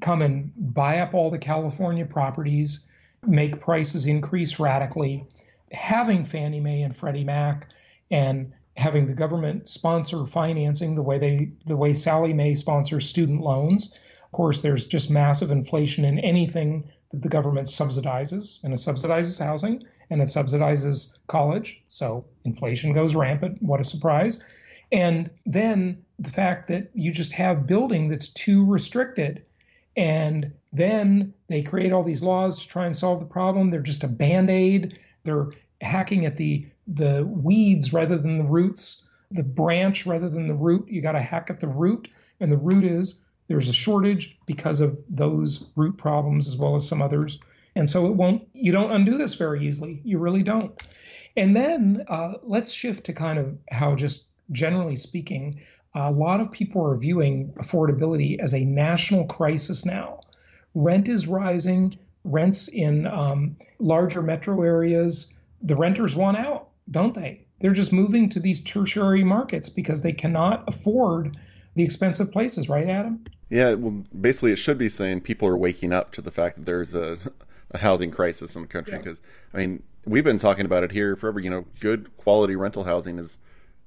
come 0.01 0.23
and 0.23 0.53
buy 0.57 0.99
up 0.99 1.15
all 1.15 1.31
the 1.31 1.39
California 1.39 2.05
properties, 2.05 2.87
make 3.27 3.61
prices 3.61 4.07
increase 4.07 4.59
radically. 4.59 5.27
Having 5.73 6.27
Fannie 6.27 6.61
Mae 6.61 6.83
and 6.83 6.97
Freddie 6.97 7.25
Mac 7.25 7.69
and 8.11 8.53
having 8.77 9.07
the 9.07 9.15
government 9.15 9.69
sponsor 9.69 10.25
financing 10.27 10.95
the 10.95 11.03
way 11.03 11.19
they 11.19 11.51
the 11.67 11.77
way 11.77 11.95
Sallie 11.95 12.33
Mae 12.33 12.55
sponsors 12.55 13.09
student 13.09 13.41
loans. 13.41 13.99
Of 14.25 14.33
course, 14.33 14.61
there's 14.61 14.87
just 14.87 15.11
massive 15.11 15.51
inflation 15.51 16.05
in 16.05 16.19
anything 16.19 16.91
that 17.11 17.23
the 17.23 17.29
government 17.29 17.67
subsidizes, 17.69 18.63
and 18.65 18.73
it 18.73 18.79
subsidizes 18.79 19.39
housing 19.39 19.85
and 20.11 20.21
it 20.21 20.29
subsidizes 20.29 21.19
college. 21.27 21.83
So 21.89 22.25
inflation 22.45 22.93
goes 22.93 23.15
rampant. 23.15 23.63
What 23.63 23.81
a 23.81 23.85
surprise. 23.85 24.43
And 24.91 25.31
then 25.47 26.03
the 26.19 26.31
fact 26.31 26.69
that 26.69 26.91
you 26.95 27.13
just 27.13 27.33
have 27.33 27.67
building 27.67 28.09
that's 28.09 28.29
too 28.29 28.65
restricted. 28.65 29.45
And 29.97 30.53
then 30.73 31.35
they 31.49 31.63
create 31.63 31.93
all 31.93 32.03
these 32.03 32.23
laws 32.23 32.61
to 32.61 32.69
try 32.69 32.87
and 32.87 32.97
solve 32.97 33.21
the 33.21 33.27
problem. 33.27 33.71
They're 33.71 33.81
just 33.81 34.05
a 34.05 34.09
band 34.09 34.51
aid. 34.51 34.99
They're 35.25 35.51
hacking 35.81 36.27
at 36.27 36.37
the 36.37 36.67
the 36.89 37.25
weeds 37.25 37.93
rather 37.93 38.19
than 38.19 38.39
the 38.39 38.45
roots, 38.45 39.07
the 39.31 39.43
branch 39.43 40.05
rather 40.05 40.29
than 40.29 40.49
the 40.49 40.55
root. 40.55 40.89
You 40.89 41.01
got 41.01 41.13
to 41.13 41.21
hack 41.21 41.49
at 41.49 41.61
the 41.61 41.69
root, 41.69 42.09
and 42.41 42.51
the 42.51 42.57
root 42.57 42.85
is 42.85 43.21
there's 43.49 43.69
a 43.69 43.73
shortage 43.73 44.37
because 44.47 44.81
of 44.81 44.99
those 45.09 45.67
root 45.77 45.97
problems 45.97 46.49
as 46.49 46.57
well 46.57 46.75
as 46.75 46.89
some 46.89 47.03
others. 47.03 47.39
And 47.75 47.89
so 47.89 48.07
it 48.07 48.15
won't. 48.15 48.47
You 48.53 48.73
don't 48.73 48.91
undo 48.91 49.17
this 49.17 49.35
very 49.35 49.67
easily. 49.67 50.01
You 50.05 50.19
really 50.19 50.43
don't. 50.43 50.83
And 51.37 51.57
then 51.57 52.05
uh, 52.09 52.35
let's 52.43 52.71
shift 52.71 53.05
to 53.07 53.13
kind 53.13 53.39
of 53.39 53.57
how, 53.71 53.95
just 53.95 54.25
generally 54.51 54.97
speaking, 54.97 55.61
a 55.95 56.11
lot 56.11 56.41
of 56.41 56.51
people 56.51 56.85
are 56.87 56.97
viewing 56.97 57.53
affordability 57.59 58.39
as 58.41 58.55
a 58.55 58.65
national 58.65 59.27
crisis 59.27 59.85
now. 59.85 60.21
Rent 60.75 61.09
is 61.09 61.27
rising. 61.27 61.95
Rents 62.25 62.69
in 62.69 63.07
um, 63.07 63.57
larger 63.79 64.23
metro 64.23 64.63
areas, 64.63 65.35
the 65.61 65.77
renters 65.77 66.15
want 66.15 66.37
out 66.37 66.69
don't 66.91 67.15
they? 67.15 67.47
They're 67.61 67.73
just 67.73 67.93
moving 67.93 68.29
to 68.31 68.41
these 68.41 68.61
tertiary 68.61 69.25
markets 69.25 69.69
because 69.69 70.03
they 70.03 70.13
cannot 70.13 70.65
afford 70.67 71.37
the 71.75 71.83
expensive 71.83 72.33
places, 72.33 72.69
right, 72.69 72.89
Adam? 72.89 73.25
Yeah, 73.49 73.75
well, 73.75 74.05
basically, 74.21 74.53
it 74.53 74.57
should 74.57 74.79
be 74.79 74.89
saying 74.89 75.21
people 75.21 75.49
are 75.49 75.57
waking 75.57 75.93
up 75.93 76.13
to 76.13 76.23
the 76.23 76.31
fact 76.31 76.57
that 76.57 76.67
there's 76.67 76.95
a, 76.95 77.19
a 77.71 77.79
housing 77.79 78.11
crisis 78.11 78.57
in 78.57 78.63
the 78.63 78.69
country. 78.69 78.99
Because, 78.99 79.21
yeah. 79.23 79.61
I 79.61 79.67
mean, 79.67 79.83
we've 80.05 80.25
been 80.25 80.39
talking 80.39 80.67
about 80.67 80.83
it 80.83 80.93
here 80.93 81.15
forever. 81.17 81.41
You 81.41 81.51
know, 81.51 81.65
good 81.81 82.15
quality 82.17 82.57
rental 82.57 82.85
housing 82.85 83.19
is 83.19 83.39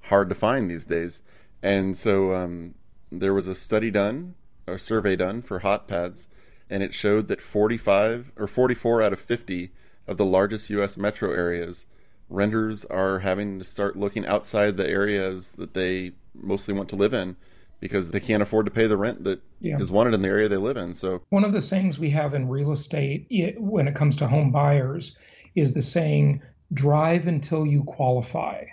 hard 0.02 0.30
to 0.30 0.36
find 0.36 0.70
these 0.70 0.86
days. 0.86 1.22
And 1.66 1.98
so 1.98 2.36
um, 2.36 2.76
there 3.12 3.34
was 3.34 3.48
a 3.48 3.56
study 3.56 3.90
done 3.90 4.36
a 4.68 4.80
survey 4.80 5.16
done 5.16 5.42
for 5.42 5.62
HotPads, 5.62 6.28
and 6.70 6.82
it 6.82 6.94
showed 6.94 7.28
that 7.28 7.42
45 7.42 8.32
or 8.36 8.48
44 8.48 9.02
out 9.02 9.14
of 9.14 9.20
50 9.20 9.72
of 10.08 10.18
the 10.18 10.26
largest 10.26 10.70
U.S. 10.70 10.96
metro 10.96 11.32
areas, 11.32 11.86
renters 12.30 12.86
are 12.86 13.20
having 13.20 13.60
to 13.60 13.66
start 13.66 13.98
looking 13.98 14.26
outside 14.26 14.78
the 14.78 14.88
areas 14.88 15.54
that 15.54 15.74
they 15.74 16.12
mostly 16.34 16.74
want 16.74 16.90
to 16.90 16.96
live 16.96 17.14
in 17.14 17.36
because 17.80 18.12
they 18.12 18.20
can't 18.20 18.44
afford 18.44 18.66
to 18.66 18.72
pay 18.72 18.88
the 18.88 18.98
rent 18.98 19.24
that 19.24 19.42
yeah. 19.60 19.80
is 19.80 19.92
wanted 19.92 20.14
in 20.14 20.22
the 20.22 20.28
area 20.28 20.48
they 20.48 20.58
live 20.58 20.78
in. 20.78 20.94
So 20.94 21.22
one 21.30 21.44
of 21.44 21.54
the 21.54 21.62
sayings 21.62 22.00
we 22.00 22.12
have 22.12 22.34
in 22.34 22.48
real 22.48 22.72
estate 22.72 23.28
when 23.58 23.88
it 23.88 23.96
comes 23.96 24.16
to 24.18 24.28
home 24.28 24.52
buyers 24.52 25.18
is 25.56 25.74
the 25.74 25.82
saying 25.82 26.42
drive 26.74 27.28
until 27.28 27.66
you 27.66 27.84
qualify. 27.84 28.64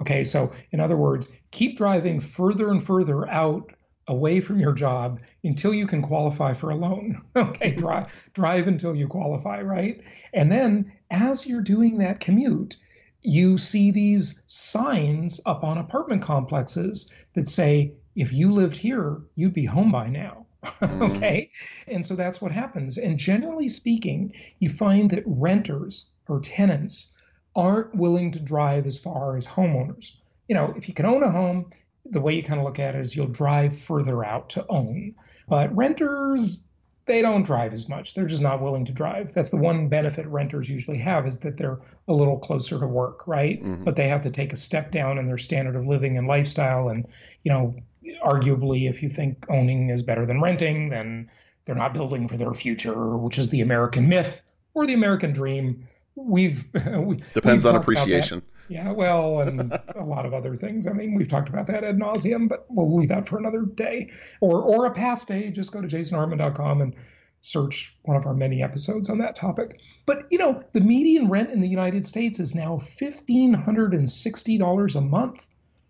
Okay, 0.00 0.24
so 0.24 0.52
in 0.72 0.80
other 0.80 0.96
words, 0.96 1.30
keep 1.52 1.76
driving 1.76 2.18
further 2.18 2.70
and 2.70 2.84
further 2.84 3.28
out 3.30 3.72
away 4.08 4.40
from 4.40 4.58
your 4.58 4.72
job 4.72 5.20
until 5.44 5.72
you 5.72 5.86
can 5.86 6.02
qualify 6.02 6.52
for 6.52 6.70
a 6.70 6.74
loan. 6.76 7.22
Okay, 7.36 7.70
drive 7.70 8.12
drive 8.34 8.66
until 8.66 8.96
you 8.96 9.06
qualify, 9.06 9.62
right? 9.62 10.00
And 10.34 10.50
then 10.50 10.92
as 11.10 11.46
you're 11.46 11.62
doing 11.62 11.98
that 11.98 12.20
commute, 12.20 12.76
you 13.22 13.58
see 13.58 13.90
these 13.90 14.42
signs 14.46 15.40
up 15.46 15.62
on 15.62 15.78
apartment 15.78 16.22
complexes 16.22 17.12
that 17.34 17.48
say, 17.48 17.92
if 18.16 18.32
you 18.32 18.52
lived 18.52 18.76
here, 18.76 19.20
you'd 19.36 19.54
be 19.54 19.64
home 19.64 19.92
by 19.92 20.08
now. 20.08 20.46
Mm-hmm. 20.80 21.02
okay. 21.02 21.50
And 21.88 22.06
so 22.06 22.14
that's 22.14 22.40
what 22.40 22.52
happens. 22.52 22.96
And 22.96 23.18
generally 23.18 23.68
speaking, 23.68 24.32
you 24.60 24.68
find 24.68 25.10
that 25.10 25.24
renters 25.26 26.10
or 26.28 26.40
tenants 26.40 27.12
aren't 27.56 27.94
willing 27.96 28.30
to 28.32 28.38
drive 28.38 28.86
as 28.86 29.00
far 29.00 29.36
as 29.36 29.46
homeowners. 29.46 30.12
You 30.52 30.58
know, 30.58 30.74
if 30.76 30.86
you 30.86 30.92
can 30.92 31.06
own 31.06 31.22
a 31.22 31.30
home, 31.30 31.70
the 32.04 32.20
way 32.20 32.34
you 32.34 32.42
kind 32.42 32.60
of 32.60 32.66
look 32.66 32.78
at 32.78 32.94
it 32.94 33.00
is 33.00 33.16
you'll 33.16 33.26
drive 33.26 33.74
further 33.74 34.22
out 34.22 34.50
to 34.50 34.66
own. 34.68 35.14
But 35.48 35.74
renters, 35.74 36.66
they 37.06 37.22
don't 37.22 37.42
drive 37.42 37.72
as 37.72 37.88
much. 37.88 38.12
They're 38.12 38.26
just 38.26 38.42
not 38.42 38.60
willing 38.60 38.84
to 38.84 38.92
drive. 38.92 39.32
That's 39.32 39.48
the 39.48 39.56
one 39.56 39.88
benefit 39.88 40.26
renters 40.26 40.68
usually 40.68 40.98
have 40.98 41.26
is 41.26 41.38
that 41.38 41.56
they're 41.56 41.80
a 42.06 42.12
little 42.12 42.38
closer 42.38 42.78
to 42.78 42.86
work, 42.86 43.26
right? 43.26 43.64
Mm-hmm. 43.64 43.84
But 43.84 43.96
they 43.96 44.08
have 44.08 44.20
to 44.24 44.30
take 44.30 44.52
a 44.52 44.56
step 44.56 44.92
down 44.92 45.16
in 45.16 45.26
their 45.26 45.38
standard 45.38 45.74
of 45.74 45.86
living 45.86 46.18
and 46.18 46.26
lifestyle. 46.26 46.90
And, 46.90 47.06
you 47.44 47.50
know, 47.50 47.74
arguably, 48.22 48.90
if 48.90 49.02
you 49.02 49.08
think 49.08 49.46
owning 49.48 49.88
is 49.88 50.02
better 50.02 50.26
than 50.26 50.42
renting, 50.42 50.90
then 50.90 51.30
they're 51.64 51.74
not 51.74 51.94
building 51.94 52.28
for 52.28 52.36
their 52.36 52.52
future, 52.52 53.16
which 53.16 53.38
is 53.38 53.48
the 53.48 53.62
American 53.62 54.06
myth 54.06 54.42
or 54.74 54.86
the 54.86 54.92
American 54.92 55.32
dream 55.32 55.88
we've 56.14 56.66
we, 56.96 57.22
depends 57.32 57.64
we've 57.64 57.74
on 57.74 57.76
appreciation. 57.76 58.42
Yeah, 58.68 58.92
well, 58.92 59.40
and 59.40 59.72
a 59.96 60.04
lot 60.04 60.24
of 60.24 60.32
other 60.32 60.56
things. 60.56 60.86
I 60.86 60.92
mean, 60.92 61.14
we've 61.14 61.28
talked 61.28 61.48
about 61.48 61.66
that 61.66 61.84
ad 61.84 61.98
nauseum, 61.98 62.48
but 62.48 62.64
we'll 62.70 62.96
leave 62.96 63.08
that 63.08 63.28
for 63.28 63.38
another 63.38 63.62
day 63.62 64.10
or 64.40 64.62
or 64.62 64.86
a 64.86 64.92
past 64.92 65.28
day. 65.28 65.50
Just 65.50 65.72
go 65.72 65.80
to 65.82 65.88
jasonhartman.com 65.88 66.80
and 66.80 66.94
search 67.42 67.96
one 68.02 68.16
of 68.16 68.24
our 68.24 68.34
many 68.34 68.62
episodes 68.62 69.10
on 69.10 69.18
that 69.18 69.36
topic. 69.36 69.80
But 70.06 70.26
you 70.30 70.38
know, 70.38 70.62
the 70.72 70.80
median 70.80 71.28
rent 71.28 71.50
in 71.50 71.60
the 71.60 71.68
United 71.68 72.06
States 72.06 72.40
is 72.40 72.54
now 72.54 72.78
fifteen 72.78 73.52
hundred 73.52 73.94
and 73.94 74.08
sixty 74.08 74.56
dollars 74.56 74.96
a 74.96 75.00
month. 75.00 75.48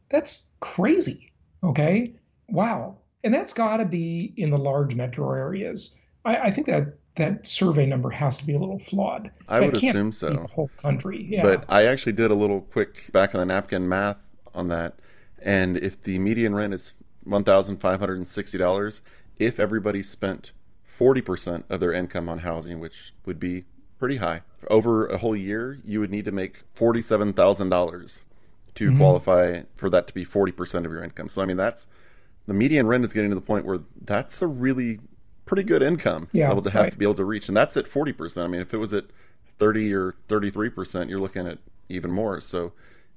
That's 0.08 0.50
crazy. 0.60 1.32
Okay, 1.62 2.14
wow, 2.48 2.96
and 3.22 3.32
that's 3.32 3.52
got 3.52 3.76
to 3.76 3.84
be 3.84 4.32
in 4.36 4.50
the 4.50 4.58
large 4.58 4.94
metro 4.94 5.32
areas. 5.32 5.98
I, 6.24 6.36
I 6.36 6.50
think 6.50 6.66
that 6.66 6.98
that 7.16 7.46
survey 7.46 7.86
number 7.86 8.10
has 8.10 8.38
to 8.38 8.46
be 8.46 8.54
a 8.54 8.58
little 8.58 8.78
flawed. 8.78 9.30
I 9.48 9.60
that 9.60 9.66
would 9.66 9.76
assume 9.76 10.12
so. 10.12 10.30
The 10.30 10.46
whole 10.46 10.70
country, 10.78 11.26
yeah. 11.28 11.42
But 11.42 11.64
I 11.68 11.84
actually 11.86 12.12
did 12.12 12.30
a 12.30 12.34
little 12.34 12.62
quick 12.62 13.12
back 13.12 13.34
on 13.34 13.40
the 13.40 13.46
napkin 13.46 13.88
math 13.88 14.16
on 14.54 14.68
that, 14.68 14.94
and 15.40 15.76
if 15.76 16.02
the 16.02 16.18
median 16.18 16.54
rent 16.54 16.72
is 16.74 16.94
one 17.24 17.44
thousand 17.44 17.78
five 17.78 18.00
hundred 18.00 18.18
and 18.18 18.28
sixty 18.28 18.58
dollars, 18.58 19.02
if 19.38 19.60
everybody 19.60 20.02
spent 20.02 20.52
forty 20.84 21.20
percent 21.20 21.64
of 21.68 21.80
their 21.80 21.92
income 21.92 22.28
on 22.28 22.38
housing, 22.38 22.80
which 22.80 23.12
would 23.26 23.38
be 23.38 23.64
pretty 23.98 24.16
high, 24.16 24.42
over 24.68 25.06
a 25.06 25.18
whole 25.18 25.36
year, 25.36 25.78
you 25.84 26.00
would 26.00 26.10
need 26.10 26.24
to 26.24 26.32
make 26.32 26.62
forty-seven 26.74 27.34
thousand 27.34 27.68
dollars 27.68 28.20
to 28.74 28.88
mm-hmm. 28.88 28.98
qualify 28.98 29.62
for 29.76 29.90
that 29.90 30.06
to 30.06 30.14
be 30.14 30.24
forty 30.24 30.52
percent 30.52 30.86
of 30.86 30.92
your 30.92 31.04
income. 31.04 31.28
So 31.28 31.42
I 31.42 31.44
mean, 31.44 31.58
that's 31.58 31.86
the 32.46 32.54
median 32.54 32.86
rent 32.86 33.04
is 33.04 33.12
getting 33.12 33.30
to 33.30 33.34
the 33.34 33.40
point 33.40 33.66
where 33.66 33.80
that's 34.00 34.40
a 34.40 34.46
really 34.46 34.98
pretty 35.52 35.68
good 35.68 35.82
income 35.82 36.28
yeah, 36.32 36.50
able 36.50 36.62
to 36.62 36.70
have 36.70 36.80
right. 36.84 36.92
to 36.92 36.98
be 36.98 37.04
able 37.04 37.14
to 37.14 37.26
reach, 37.26 37.48
and 37.48 37.54
that's 37.54 37.76
at 37.76 37.86
forty 37.86 38.12
percent. 38.12 38.46
I 38.46 38.48
mean, 38.48 38.62
if 38.62 38.72
it 38.72 38.78
was 38.78 38.94
at 38.94 39.04
thirty 39.58 39.92
or 39.92 40.14
thirty 40.26 40.50
three 40.50 40.70
percent, 40.70 41.10
you're 41.10 41.20
looking 41.20 41.46
at 41.46 41.58
even 41.90 42.10
more. 42.10 42.40
So, 42.40 42.72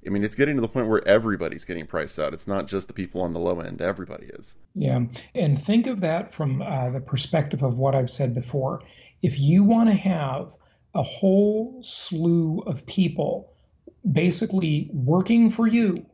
I 0.05 0.09
mean, 0.09 0.21
it's 0.21 0.35
getting 0.35 0.55
to 0.55 0.61
the 0.61 0.67
point 0.67 0.89
where 0.89 1.07
everybody's 1.07 1.63
getting 1.63 1.87
priced 1.87 2.19
out. 2.19 2.33
It's 2.33 2.45
not 2.45 2.67
just 2.67 2.87
the 2.87 2.93
people 2.93 3.21
on 3.21 3.31
the 3.31 3.39
low 3.39 3.61
end; 3.61 3.81
everybody 3.81 4.25
is. 4.25 4.53
Yeah, 4.73 4.99
and 5.33 5.63
think 5.63 5.87
of 5.87 6.01
that 6.01 6.33
from 6.33 6.61
uh, 6.61 6.89
the 6.89 6.99
perspective 6.99 7.63
of 7.63 7.77
what 7.77 7.95
I've 7.95 8.09
said 8.09 8.35
before. 8.35 8.81
If 9.21 9.39
you 9.39 9.63
want 9.63 9.87
to 9.87 9.95
have 9.95 10.51
a 10.93 11.03
whole 11.03 11.79
slew 11.83 12.63
of 12.67 12.85
people 12.85 13.53
basically 14.11 14.89
working 14.91 15.49
for 15.49 15.67
you, 15.67 16.05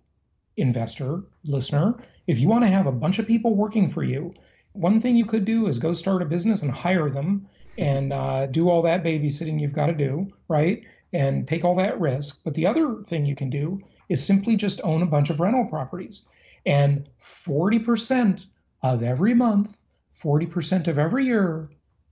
investor, 0.56 1.24
listener, 1.44 1.96
if 2.28 2.38
you 2.38 2.48
want 2.48 2.64
to 2.64 2.70
have 2.70 2.86
a 2.86 2.92
bunch 2.92 3.18
of 3.18 3.26
people 3.26 3.56
working 3.56 3.90
for 3.90 4.04
you 4.04 4.36
one 4.74 5.02
thing 5.02 5.16
you 5.16 5.26
could 5.26 5.46
do 5.46 5.68
is 5.68 5.80
go 5.80 5.94
start 5.94 6.22
a 6.22 6.26
business 6.26 6.62
and 6.62 6.72
hire 6.72 7.10
them 7.10 7.48
and 7.78 8.14
uh, 8.14 8.46
do 8.48 8.70
all 8.70 8.82
that 8.84 9.04
babysitting 9.04 9.60
you've 9.60 9.74
got 9.74 9.88
to 9.88 9.94
do, 9.94 10.32
right? 10.48 10.84
And 11.14 11.48
take 11.48 11.66
all 11.66 11.76
that 11.76 12.00
risk. 12.00 12.44
But 12.44 12.54
the 12.54 12.68
other 12.68 13.04
thing 13.08 13.26
you 13.26 13.36
can 13.36 13.50
do 13.50 13.82
is 14.10 14.26
simply 14.26 14.56
just 14.56 14.82
own 14.84 15.02
a 15.02 15.08
bunch 15.08 15.30
of 15.30 15.40
rental 15.40 15.66
properties. 15.66 16.28
And 16.66 17.10
40% 17.22 18.46
of 18.84 19.04
every 19.04 19.34
month, 19.34 19.78
40% 20.22 20.88
of 20.88 20.98
every 20.98 21.26
year, 21.26 21.70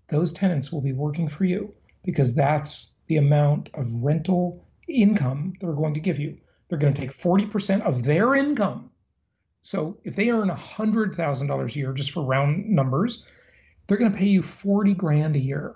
those 0.09 0.31
tenants 0.31 0.71
will 0.71 0.81
be 0.81 0.93
working 0.93 1.29
for 1.29 1.45
you 1.45 1.73
because 2.03 2.33
that's 2.33 2.95
the 3.07 3.17
amount 3.17 3.69
of 3.73 3.91
rental 3.93 4.65
income 4.87 5.53
they're 5.59 5.73
going 5.73 5.93
to 5.93 5.99
give 5.99 6.19
you. 6.19 6.37
They're 6.67 6.79
going 6.79 6.93
to 6.93 7.01
take 7.01 7.15
40% 7.15 7.81
of 7.81 8.03
their 8.03 8.35
income 8.35 8.89
so 9.61 9.97
if 10.03 10.15
they 10.15 10.29
earn 10.29 10.49
$100,000 10.49 11.75
a 11.75 11.79
year, 11.79 11.93
just 11.93 12.11
for 12.11 12.23
round 12.23 12.67
numbers, 12.67 13.25
they're 13.87 13.97
going 13.97 14.11
to 14.11 14.17
pay 14.17 14.27
you 14.27 14.41
40 14.41 14.93
grand 14.93 15.35
a 15.35 15.39
year. 15.39 15.75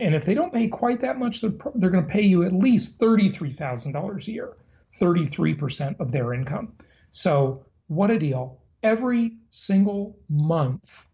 And 0.00 0.14
if 0.14 0.24
they 0.24 0.34
don't 0.34 0.52
pay 0.52 0.66
quite 0.66 1.00
that 1.02 1.18
much, 1.18 1.40
they're, 1.40 1.52
they're 1.74 1.90
going 1.90 2.04
to 2.04 2.10
pay 2.10 2.22
you 2.22 2.42
at 2.42 2.52
least 2.52 3.00
$33,000 3.00 4.26
a 4.26 4.30
year, 4.32 4.56
33% 4.98 6.00
of 6.00 6.10
their 6.10 6.32
income. 6.32 6.72
So 7.10 7.64
what 7.88 8.10
a 8.10 8.18
deal. 8.18 8.62
Every 8.82 9.36
single 9.50 10.18
month, 10.28 11.06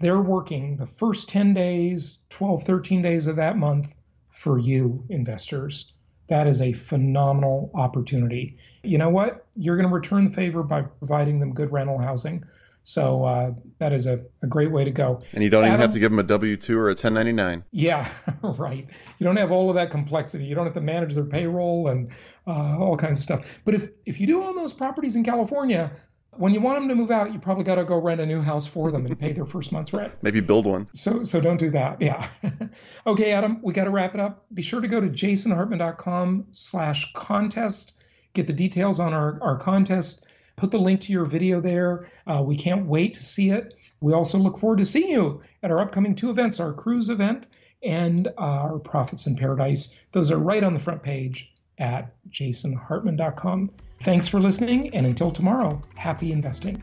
they're 0.00 0.22
working 0.22 0.76
the 0.76 0.86
first 0.86 1.28
10 1.28 1.52
days, 1.52 2.24
12, 2.30 2.62
13 2.62 3.02
days 3.02 3.26
of 3.26 3.36
that 3.36 3.58
month 3.58 3.94
for 4.30 4.58
you, 4.58 5.04
investors. 5.10 5.92
That 6.30 6.46
is 6.46 6.62
a 6.62 6.72
phenomenal 6.72 7.70
opportunity 7.74 8.56
you 8.82 8.98
know 8.98 9.10
what? 9.10 9.46
You're 9.56 9.76
going 9.76 9.88
to 9.88 9.94
return 9.94 10.24
the 10.24 10.34
favor 10.34 10.62
by 10.62 10.82
providing 10.82 11.40
them 11.40 11.52
good 11.52 11.72
rental 11.72 11.98
housing. 11.98 12.44
So 12.82 13.24
uh, 13.24 13.52
that 13.78 13.92
is 13.92 14.06
a, 14.06 14.24
a 14.42 14.46
great 14.46 14.70
way 14.70 14.84
to 14.84 14.90
go. 14.90 15.20
And 15.32 15.44
you 15.44 15.50
don't 15.50 15.64
Adam, 15.64 15.74
even 15.74 15.80
have 15.82 15.92
to 15.92 15.98
give 15.98 16.10
them 16.10 16.18
a 16.18 16.24
W 16.24 16.56
2 16.56 16.78
or 16.78 16.86
a 16.86 16.92
1099. 16.92 17.62
Yeah, 17.72 18.10
right. 18.42 18.86
You 19.18 19.24
don't 19.24 19.36
have 19.36 19.52
all 19.52 19.68
of 19.68 19.74
that 19.74 19.90
complexity. 19.90 20.44
You 20.44 20.54
don't 20.54 20.64
have 20.64 20.74
to 20.74 20.80
manage 20.80 21.14
their 21.14 21.24
payroll 21.24 21.88
and 21.88 22.10
uh, 22.46 22.78
all 22.78 22.96
kinds 22.96 23.18
of 23.18 23.22
stuff. 23.22 23.60
But 23.66 23.74
if, 23.74 23.90
if 24.06 24.18
you 24.18 24.26
do 24.26 24.42
own 24.42 24.56
those 24.56 24.72
properties 24.72 25.14
in 25.14 25.24
California, 25.24 25.92
when 26.36 26.54
you 26.54 26.60
want 26.60 26.78
them 26.78 26.88
to 26.88 26.94
move 26.94 27.10
out, 27.10 27.32
you 27.32 27.38
probably 27.38 27.64
got 27.64 27.74
to 27.74 27.84
go 27.84 27.96
rent 27.98 28.20
a 28.20 28.26
new 28.26 28.40
house 28.40 28.66
for 28.66 28.90
them 28.92 29.04
and 29.06 29.18
pay 29.18 29.32
their 29.32 29.46
first 29.46 29.72
month's 29.72 29.92
rent. 29.92 30.12
Maybe 30.22 30.40
build 30.40 30.66
one. 30.66 30.88
So 30.94 31.22
so 31.22 31.40
don't 31.40 31.58
do 31.58 31.70
that. 31.70 32.00
Yeah. 32.00 32.28
okay, 33.06 33.32
Adam, 33.32 33.60
we 33.62 33.72
got 33.72 33.84
to 33.84 33.90
wrap 33.90 34.14
it 34.14 34.20
up. 34.20 34.44
Be 34.54 34.62
sure 34.62 34.80
to 34.80 34.88
go 34.88 35.00
to 35.00 35.08
jasonhartman.com 35.08 36.46
slash 36.52 37.12
contest 37.14 37.94
get 38.34 38.46
the 38.46 38.52
details 38.52 39.00
on 39.00 39.12
our, 39.12 39.38
our 39.42 39.56
contest, 39.56 40.26
put 40.56 40.70
the 40.70 40.78
link 40.78 41.00
to 41.02 41.12
your 41.12 41.24
video 41.24 41.60
there. 41.60 42.08
Uh, 42.26 42.42
we 42.42 42.56
can't 42.56 42.86
wait 42.86 43.14
to 43.14 43.22
see 43.22 43.50
it. 43.50 43.74
We 44.00 44.12
also 44.12 44.38
look 44.38 44.58
forward 44.58 44.78
to 44.78 44.84
seeing 44.84 45.10
you 45.10 45.40
at 45.62 45.70
our 45.70 45.80
upcoming 45.80 46.14
two 46.14 46.30
events 46.30 46.60
our 46.60 46.72
cruise 46.72 47.08
event 47.08 47.46
and 47.82 48.28
our 48.38 48.78
Profits 48.78 49.26
in 49.26 49.36
Paradise. 49.36 49.98
Those 50.12 50.30
are 50.30 50.38
right 50.38 50.62
on 50.62 50.74
the 50.74 50.80
front 50.80 51.02
page 51.02 51.50
at 51.78 52.14
jasonhartman.com. 52.30 53.70
Thanks 54.02 54.26
for 54.26 54.40
listening, 54.40 54.94
and 54.94 55.04
until 55.06 55.30
tomorrow, 55.30 55.82
happy 55.94 56.32
investing. 56.32 56.82